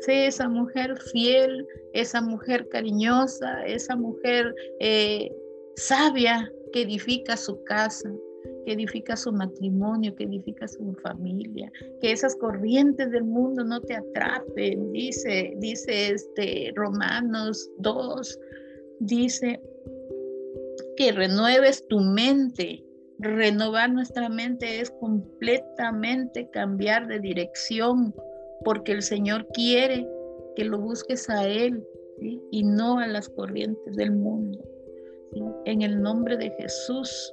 sé 0.01 0.27
esa 0.27 0.47
mujer 0.49 0.97
fiel, 1.11 1.67
esa 1.93 2.21
mujer 2.21 2.67
cariñosa, 2.69 3.65
esa 3.65 3.95
mujer 3.95 4.53
eh, 4.79 5.31
sabia 5.75 6.51
que 6.73 6.81
edifica 6.81 7.37
su 7.37 7.63
casa, 7.63 8.11
que 8.65 8.73
edifica 8.73 9.15
su 9.15 9.31
matrimonio, 9.31 10.15
que 10.15 10.25
edifica 10.25 10.67
su 10.67 10.93
familia, 11.03 11.71
que 12.01 12.11
esas 12.11 12.35
corrientes 12.35 13.11
del 13.11 13.23
mundo 13.23 13.63
no 13.63 13.79
te 13.81 13.95
atrapen, 13.95 14.91
dice, 14.91 15.53
dice 15.57 16.11
este 16.11 16.71
Romanos 16.75 17.69
2, 17.77 18.39
dice 18.99 19.59
que 20.97 21.11
renueves 21.11 21.87
tu 21.87 21.99
mente. 21.99 22.81
Renovar 23.17 23.93
nuestra 23.93 24.27
mente 24.27 24.81
es 24.81 24.91
completamente 24.99 26.49
cambiar 26.49 27.07
de 27.07 27.19
dirección, 27.19 28.13
porque 28.63 28.91
el 28.91 29.01
Señor 29.01 29.47
quiere 29.53 30.07
que 30.55 30.63
lo 30.63 30.79
busques 30.79 31.29
a 31.29 31.47
Él 31.47 31.85
y 32.51 32.63
no 32.63 32.99
a 32.99 33.07
las 33.07 33.29
corrientes 33.29 33.95
del 33.95 34.11
mundo. 34.11 34.63
En 35.65 35.81
el 35.81 36.01
nombre 36.01 36.37
de 36.37 36.49
Jesús, 36.51 37.31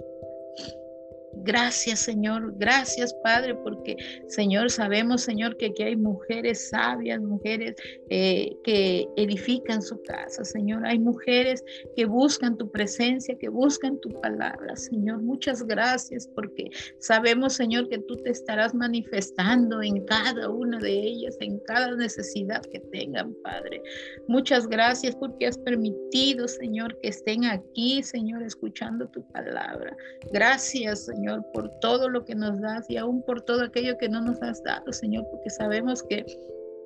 Gracias, 1.34 2.00
Señor. 2.00 2.54
Gracias, 2.58 3.14
Padre, 3.24 3.54
porque, 3.54 3.96
Señor, 4.28 4.70
sabemos, 4.70 5.22
Señor, 5.22 5.56
que 5.56 5.66
aquí 5.66 5.82
hay 5.82 5.96
mujeres 5.96 6.68
sabias, 6.68 7.20
mujeres 7.20 7.74
eh, 8.10 8.52
que 8.64 9.08
edifican 9.16 9.80
su 9.80 10.00
casa, 10.02 10.44
Señor. 10.44 10.86
Hay 10.86 10.98
mujeres 10.98 11.64
que 11.96 12.04
buscan 12.04 12.56
tu 12.58 12.70
presencia, 12.70 13.36
que 13.38 13.48
buscan 13.48 13.98
tu 14.00 14.10
palabra, 14.20 14.76
Señor. 14.76 15.22
Muchas 15.22 15.62
gracias 15.62 16.28
porque 16.34 16.70
sabemos, 16.98 17.54
Señor, 17.54 17.88
que 17.88 17.98
tú 17.98 18.16
te 18.16 18.30
estarás 18.30 18.74
manifestando 18.74 19.82
en 19.82 20.04
cada 20.04 20.50
una 20.50 20.78
de 20.78 20.92
ellas, 20.92 21.36
en 21.40 21.58
cada 21.60 21.96
necesidad 21.96 22.62
que 22.70 22.80
tengan, 22.92 23.34
Padre. 23.42 23.82
Muchas 24.28 24.68
gracias 24.68 25.16
porque 25.16 25.46
has 25.46 25.58
permitido, 25.58 26.46
Señor, 26.46 26.98
que 27.00 27.08
estén 27.08 27.46
aquí, 27.46 28.02
Señor, 28.02 28.42
escuchando 28.42 29.08
tu 29.08 29.26
palabra. 29.32 29.96
Gracias, 30.30 31.06
Señor 31.06 31.21
Señor, 31.22 31.44
por 31.52 31.70
todo 31.78 32.08
lo 32.08 32.24
que 32.24 32.34
nos 32.34 32.60
das 32.60 32.90
y 32.90 32.96
aún 32.96 33.22
por 33.22 33.42
todo 33.42 33.62
aquello 33.62 33.96
que 33.96 34.08
no 34.08 34.20
nos 34.20 34.42
has 34.42 34.60
dado, 34.64 34.92
Señor, 34.92 35.24
porque 35.30 35.50
sabemos 35.50 36.02
que 36.02 36.26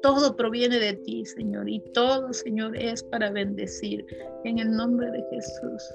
todo 0.02 0.36
proviene 0.36 0.78
de 0.78 0.92
ti, 0.92 1.24
Señor, 1.24 1.66
y 1.70 1.80
todo, 1.94 2.34
Señor, 2.34 2.76
es 2.76 3.02
para 3.02 3.30
bendecir. 3.30 4.04
En 4.44 4.58
el 4.58 4.70
nombre 4.72 5.10
de 5.10 5.24
Jesús. 5.30 5.90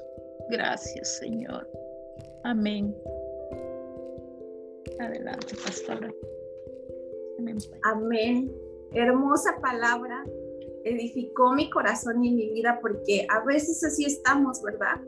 Gracias, 0.50 1.20
Señor. 1.20 1.70
Amén. 2.44 2.96
Adelante, 5.00 5.56
pastora. 5.64 6.12
Amén. 7.84 8.52
Hermosa 8.94 9.56
palabra. 9.62 10.26
Edificó 10.84 11.54
mi 11.54 11.70
corazón 11.70 12.26
y 12.26 12.32
mi 12.32 12.50
vida 12.54 12.80
porque 12.82 13.28
a 13.30 13.46
veces 13.46 13.84
así 13.84 14.04
estamos, 14.04 14.64
¿verdad? 14.64 15.00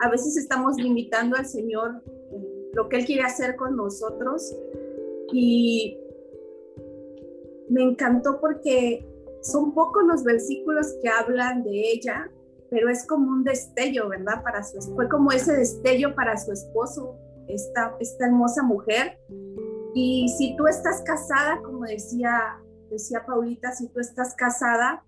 A 0.00 0.10
veces 0.10 0.36
estamos 0.36 0.76
limitando 0.76 1.34
al 1.34 1.46
Señor 1.46 2.02
lo 2.74 2.88
que 2.88 2.98
Él 2.98 3.04
quiere 3.04 3.22
hacer 3.22 3.56
con 3.56 3.76
nosotros. 3.76 4.54
Y 5.32 5.98
me 7.68 7.82
encantó 7.82 8.40
porque 8.40 9.06
son 9.42 9.74
pocos 9.74 10.04
los 10.04 10.24
versículos 10.24 10.94
que 11.02 11.08
hablan 11.08 11.62
de 11.64 11.92
ella, 11.92 12.30
pero 12.70 12.88
es 12.88 13.06
como 13.06 13.30
un 13.30 13.44
destello, 13.44 14.08
¿verdad? 14.08 14.42
Para 14.42 14.62
su, 14.64 14.80
fue 14.94 15.08
como 15.08 15.32
ese 15.32 15.54
destello 15.56 16.14
para 16.14 16.36
su 16.36 16.52
esposo, 16.52 17.16
esta, 17.46 17.94
esta 18.00 18.26
hermosa 18.26 18.62
mujer. 18.62 19.18
Y 19.94 20.28
si 20.36 20.56
tú 20.56 20.66
estás 20.66 21.02
casada, 21.02 21.60
como 21.62 21.84
decía, 21.84 22.58
decía 22.90 23.24
Paulita, 23.26 23.72
si 23.72 23.88
tú 23.88 24.00
estás 24.00 24.34
casada, 24.34 25.04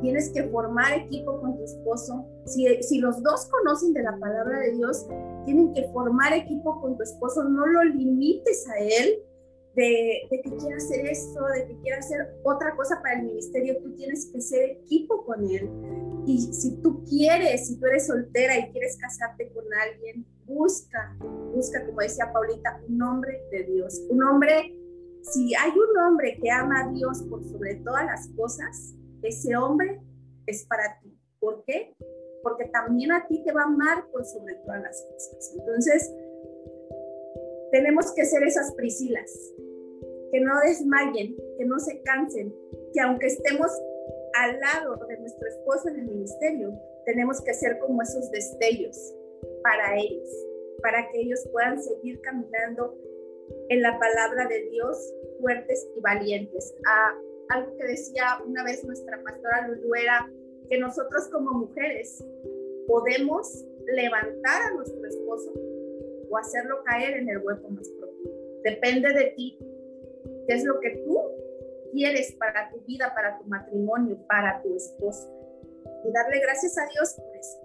tienes 0.00 0.30
que 0.30 0.44
formar 0.48 0.92
equipo 0.92 1.40
con 1.40 1.56
tu 1.56 1.64
esposo. 1.64 2.26
Si, 2.46 2.98
los 2.98 3.22
dos 3.22 3.46
conocen 3.46 3.92
de 3.92 4.02
la 4.02 4.16
palabra 4.18 4.60
de 4.60 4.72
Dios, 4.72 5.06
tienen 5.44 5.72
que 5.72 5.88
formar 5.92 6.32
equipo 6.32 6.80
con 6.80 6.96
tu 6.96 7.02
esposo, 7.02 7.44
no 7.44 7.66
lo 7.66 7.84
limites 7.84 8.68
a 8.68 8.78
él 8.78 9.22
de, 9.74 10.28
de, 10.30 10.40
que 10.42 10.56
quiera 10.56 10.76
hacer 10.76 11.06
esto, 11.06 11.44
de 11.54 11.66
que 11.68 11.80
quiera 11.80 11.98
hacer 11.98 12.34
otra 12.42 12.74
cosa 12.76 13.00
para 13.02 13.20
el 13.20 13.26
ministerio, 13.26 13.76
tú 13.82 13.94
tienes 13.94 14.26
que 14.32 14.40
ser 14.40 14.70
equipo 14.70 15.24
con 15.24 15.44
él. 15.48 15.70
Y 16.26 16.38
si 16.52 16.76
tú 16.82 17.04
quieres, 17.04 17.68
si 17.68 17.78
tú 17.78 17.86
eres 17.86 18.06
soltera 18.06 18.58
y 18.58 18.70
quieres 18.72 18.98
casarte 18.98 19.50
con 19.52 19.64
alguien, 19.72 20.26
busca, 20.44 21.16
busca, 21.54 21.86
como 21.86 22.00
decía 22.00 22.32
Paulita, 22.32 22.80
un 22.88 23.00
hombre 23.02 23.40
de 23.52 23.64
Dios, 23.64 24.02
un 24.08 24.22
hombre, 24.24 24.76
si 25.22 25.54
hay 25.54 25.70
un 25.70 25.98
hombre 25.98 26.38
que 26.42 26.50
ama 26.50 26.82
a 26.82 26.92
Dios 26.92 27.22
por 27.30 27.44
sobre 27.44 27.76
todas 27.76 28.04
las 28.06 28.28
cosas, 28.36 28.94
ese 29.22 29.56
hombre 29.56 30.00
es 30.46 30.64
para 30.66 30.98
ti. 31.00 31.16
¿Por 31.40 31.64
qué? 31.64 31.94
Porque 32.42 32.66
también 32.66 33.12
a 33.12 33.26
ti 33.26 33.42
te 33.44 33.52
va 33.52 33.62
a 33.62 33.66
amar 33.66 34.06
por 34.10 34.24
sobre 34.24 34.54
todas 34.56 34.82
las 34.82 35.02
cosas. 35.10 35.54
Entonces, 35.58 36.14
tenemos 37.72 38.12
que 38.14 38.24
ser 38.24 38.42
esas 38.42 38.74
Priscilas, 38.74 39.30
que 40.32 40.40
no 40.40 40.52
desmayen, 40.64 41.36
que 41.58 41.64
no 41.64 41.78
se 41.78 42.02
cansen, 42.02 42.54
que 42.92 43.00
aunque 43.00 43.26
estemos 43.26 43.70
al 44.34 44.58
lado 44.60 45.06
de 45.06 45.18
nuestro 45.18 45.48
esposo 45.48 45.88
en 45.88 46.00
el 46.00 46.06
ministerio, 46.06 46.72
tenemos 47.04 47.40
que 47.42 47.54
ser 47.54 47.78
como 47.78 48.02
esos 48.02 48.30
destellos 48.30 48.96
para 49.62 49.96
ellos, 49.98 50.28
para 50.82 51.08
que 51.10 51.20
ellos 51.20 51.40
puedan 51.52 51.82
seguir 51.82 52.20
caminando 52.20 52.96
en 53.68 53.82
la 53.82 53.98
palabra 53.98 54.46
de 54.48 54.68
Dios 54.70 55.14
fuertes 55.40 55.86
y 55.96 56.00
valientes. 56.00 56.74
Ah, 56.86 57.14
algo 57.50 57.76
que 57.76 57.84
decía 57.84 58.38
una 58.46 58.64
vez 58.64 58.84
nuestra 58.84 59.22
pastora 59.22 59.68
Lulu 59.68 59.94
era 59.94 60.30
que 60.68 60.78
nosotros 60.78 61.28
como 61.28 61.52
mujeres 61.52 62.24
podemos 62.86 63.64
levantar 63.86 64.62
a 64.62 64.74
nuestro 64.74 65.04
esposo 65.06 65.52
o 66.30 66.38
hacerlo 66.38 66.82
caer 66.84 67.18
en 67.18 67.28
el 67.28 67.38
hueco 67.38 67.68
más 67.70 67.88
profundo. 67.88 68.30
Depende 68.62 69.12
de 69.12 69.24
ti. 69.36 69.58
¿Qué 70.46 70.54
es 70.54 70.64
lo 70.64 70.78
que 70.80 71.02
tú 71.04 71.18
quieres 71.92 72.32
para 72.32 72.70
tu 72.70 72.80
vida, 72.82 73.12
para 73.14 73.38
tu 73.38 73.44
matrimonio, 73.44 74.16
para 74.28 74.62
tu 74.62 74.74
esposo? 74.76 75.28
Y 76.04 76.12
darle 76.12 76.40
gracias 76.40 76.78
a 76.78 76.86
Dios 76.86 77.14
por 77.14 77.36
eso. 77.36 77.58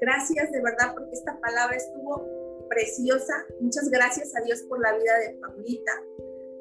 Gracias 0.00 0.52
de 0.52 0.60
verdad 0.60 0.92
porque 0.94 1.12
esta 1.12 1.40
palabra 1.40 1.76
estuvo 1.76 2.66
preciosa. 2.68 3.34
Muchas 3.60 3.88
gracias 3.88 4.34
a 4.36 4.42
Dios 4.42 4.62
por 4.62 4.80
la 4.80 4.92
vida 4.96 5.18
de 5.20 5.38
Paulita. 5.40 5.92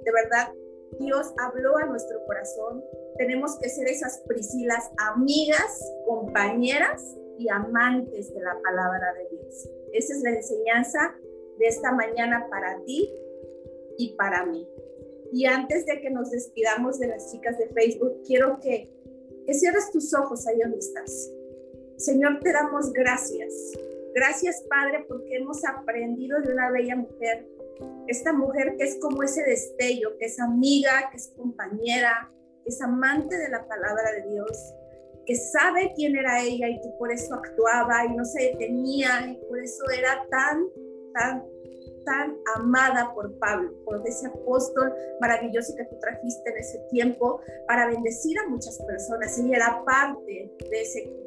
De 0.04 0.12
verdad, 0.12 0.54
Dios 1.00 1.34
habló 1.38 1.78
a 1.78 1.86
nuestro 1.86 2.24
corazón. 2.26 2.84
Tenemos 3.18 3.58
que 3.60 3.70
ser 3.70 3.88
esas 3.88 4.20
Priscilas, 4.28 4.92
amigas, 4.98 5.82
compañeras 6.06 7.16
y 7.38 7.50
amantes 7.50 8.34
de 8.34 8.42
la 8.42 8.60
palabra 8.62 9.14
de 9.14 9.36
Dios. 9.36 9.70
Esa 9.94 10.14
es 10.14 10.22
la 10.22 10.32
enseñanza 10.32 11.16
de 11.58 11.68
esta 11.68 11.92
mañana 11.92 12.48
para 12.50 12.84
ti 12.84 13.10
y 13.98 14.16
para 14.16 14.46
mí. 14.46 14.68
Y 15.34 15.46
antes 15.46 15.86
de 15.86 16.02
que 16.02 16.10
nos 16.10 16.32
despidamos 16.32 17.00
de 17.00 17.08
las 17.08 17.32
chicas 17.32 17.58
de 17.58 17.68
Facebook, 17.70 18.22
quiero 18.26 18.60
que, 18.60 18.92
que 19.46 19.54
cierres 19.54 19.92
tus 19.92 20.14
ojos 20.14 20.46
ahí 20.48 20.60
donde 20.60 20.80
estás. 20.80 21.32
Señor, 21.98 22.40
te 22.42 22.52
damos 22.52 22.92
gracias. 22.92 23.54
Gracias, 24.14 24.64
Padre, 24.70 25.06
porque 25.08 25.38
hemos 25.38 25.64
aprendido 25.64 26.42
de 26.42 26.52
una 26.52 26.70
bella 26.70 26.96
mujer 26.96 27.48
esta 28.08 28.34
mujer 28.34 28.76
que 28.78 28.84
es 28.84 28.98
como 29.00 29.24
ese 29.24 29.44
destello, 29.44 30.18
que 30.18 30.26
es 30.26 30.40
amiga, 30.40 31.10
que 31.12 31.18
es 31.18 31.30
compañera, 31.30 32.32
que 32.64 32.70
es 32.70 32.82
amante 32.82 33.38
de 33.38 33.50
la 33.50 33.68
palabra 33.68 34.12
de 34.12 34.30
Dios, 34.30 34.74
que 35.26 35.36
sabe 35.36 35.94
quién 35.96 36.16
era 36.16 36.42
ella 36.42 36.68
y 36.68 36.82
que 36.82 36.90
por 36.98 37.12
eso 37.12 37.34
actuaba 37.34 38.06
y 38.06 38.16
no 38.16 38.26
se 38.26 38.44
detenía 38.44 39.28
y 39.28 39.36
por 39.48 39.60
eso 39.60 39.84
era 39.98 40.26
tan, 40.30 40.66
tan, 41.14 41.46
tan 42.06 42.38
amada 42.56 43.14
por 43.14 43.38
Pablo, 43.40 43.72
por 43.86 44.06
ese 44.06 44.28
apóstol 44.28 44.94
maravilloso 45.20 45.76
que 45.76 45.86
tú 45.86 45.98
trajiste 46.00 46.50
en 46.50 46.58
ese 46.58 46.80
tiempo 46.90 47.40
para 47.68 47.88
bendecir 47.88 48.38
a 48.40 48.50
muchas 48.50 48.78
personas. 48.80 49.38
Ella 49.38 49.58
era 49.58 49.86
parte 49.86 50.52
de 50.70 50.82
ese 50.82 51.00
equipo. 51.00 51.22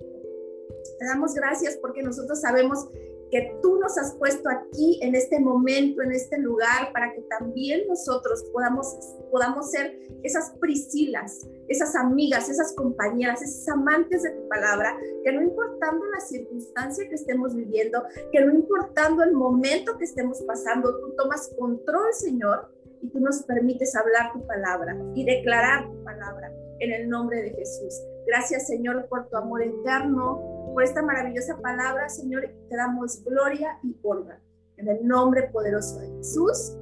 Te 0.99 1.07
damos 1.07 1.35
gracias 1.35 1.77
porque 1.79 2.03
nosotros 2.03 2.41
sabemos 2.41 2.89
que 3.35 3.59
tú 3.61 3.81
nos 3.81 3.99
has 3.99 4.15
puesto 4.15 4.49
aquí 4.49 5.01
en 5.03 5.17
este 5.17 5.41
momento, 5.41 6.03
en 6.03 6.13
este 6.13 6.39
lugar, 6.39 6.93
para 6.93 7.13
que 7.13 7.21
también 7.23 7.83
nosotros 7.89 8.45
podamos, 8.53 8.97
podamos 9.33 9.73
ser 9.73 9.99
esas 10.23 10.53
Priscilas, 10.61 11.45
esas 11.67 11.97
amigas, 11.97 12.49
esas 12.49 12.77
compañeras, 12.77 13.43
esas 13.43 13.69
amantes 13.71 14.23
de 14.23 14.31
tu 14.31 14.49
palabra, 14.49 14.97
que 15.25 15.33
no 15.33 15.43
importando 15.43 16.07
la 16.15 16.21
circunstancia 16.21 17.09
que 17.09 17.17
estemos 17.17 17.57
viviendo, 17.57 18.05
que 18.31 18.41
no 18.41 18.55
importando 18.55 19.25
el 19.25 19.33
momento 19.33 19.99
que 19.99 20.05
estemos 20.05 20.41
pasando, 20.43 20.97
tú 21.01 21.17
tomas 21.17 21.53
control, 21.59 22.13
Señor, 22.13 22.71
y 23.03 23.09
tú 23.09 23.19
nos 23.19 23.43
permites 23.43 23.97
hablar 23.97 24.33
tu 24.33 24.47
palabra 24.47 24.97
y 25.17 25.25
declarar 25.25 25.91
tu 25.91 26.05
palabra 26.05 26.53
en 26.79 26.93
el 26.93 27.09
nombre 27.09 27.43
de 27.43 27.51
Jesús. 27.51 28.01
Gracias, 28.29 28.69
Señor, 28.69 29.07
por 29.09 29.29
tu 29.29 29.37
amor 29.37 29.61
eterno, 29.61 30.54
por 30.75 30.83
esta 30.83 31.03
maravillosa 31.03 31.57
palabra, 31.59 32.09
Señor, 32.09 32.51
te 32.69 32.77
damos 32.77 33.23
gloria 33.25 33.79
y 33.85 33.97
honra. 34.03 34.41
En 34.77 34.89
el 34.89 35.07
nombre 35.07 35.45
poderoso 35.53 36.01
de 36.01 36.09
Jesús. 36.17 36.77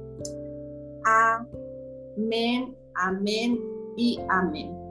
Amén, 1.05 2.75
amén 2.95 3.59
y 3.95 4.19
amén. 4.29 4.82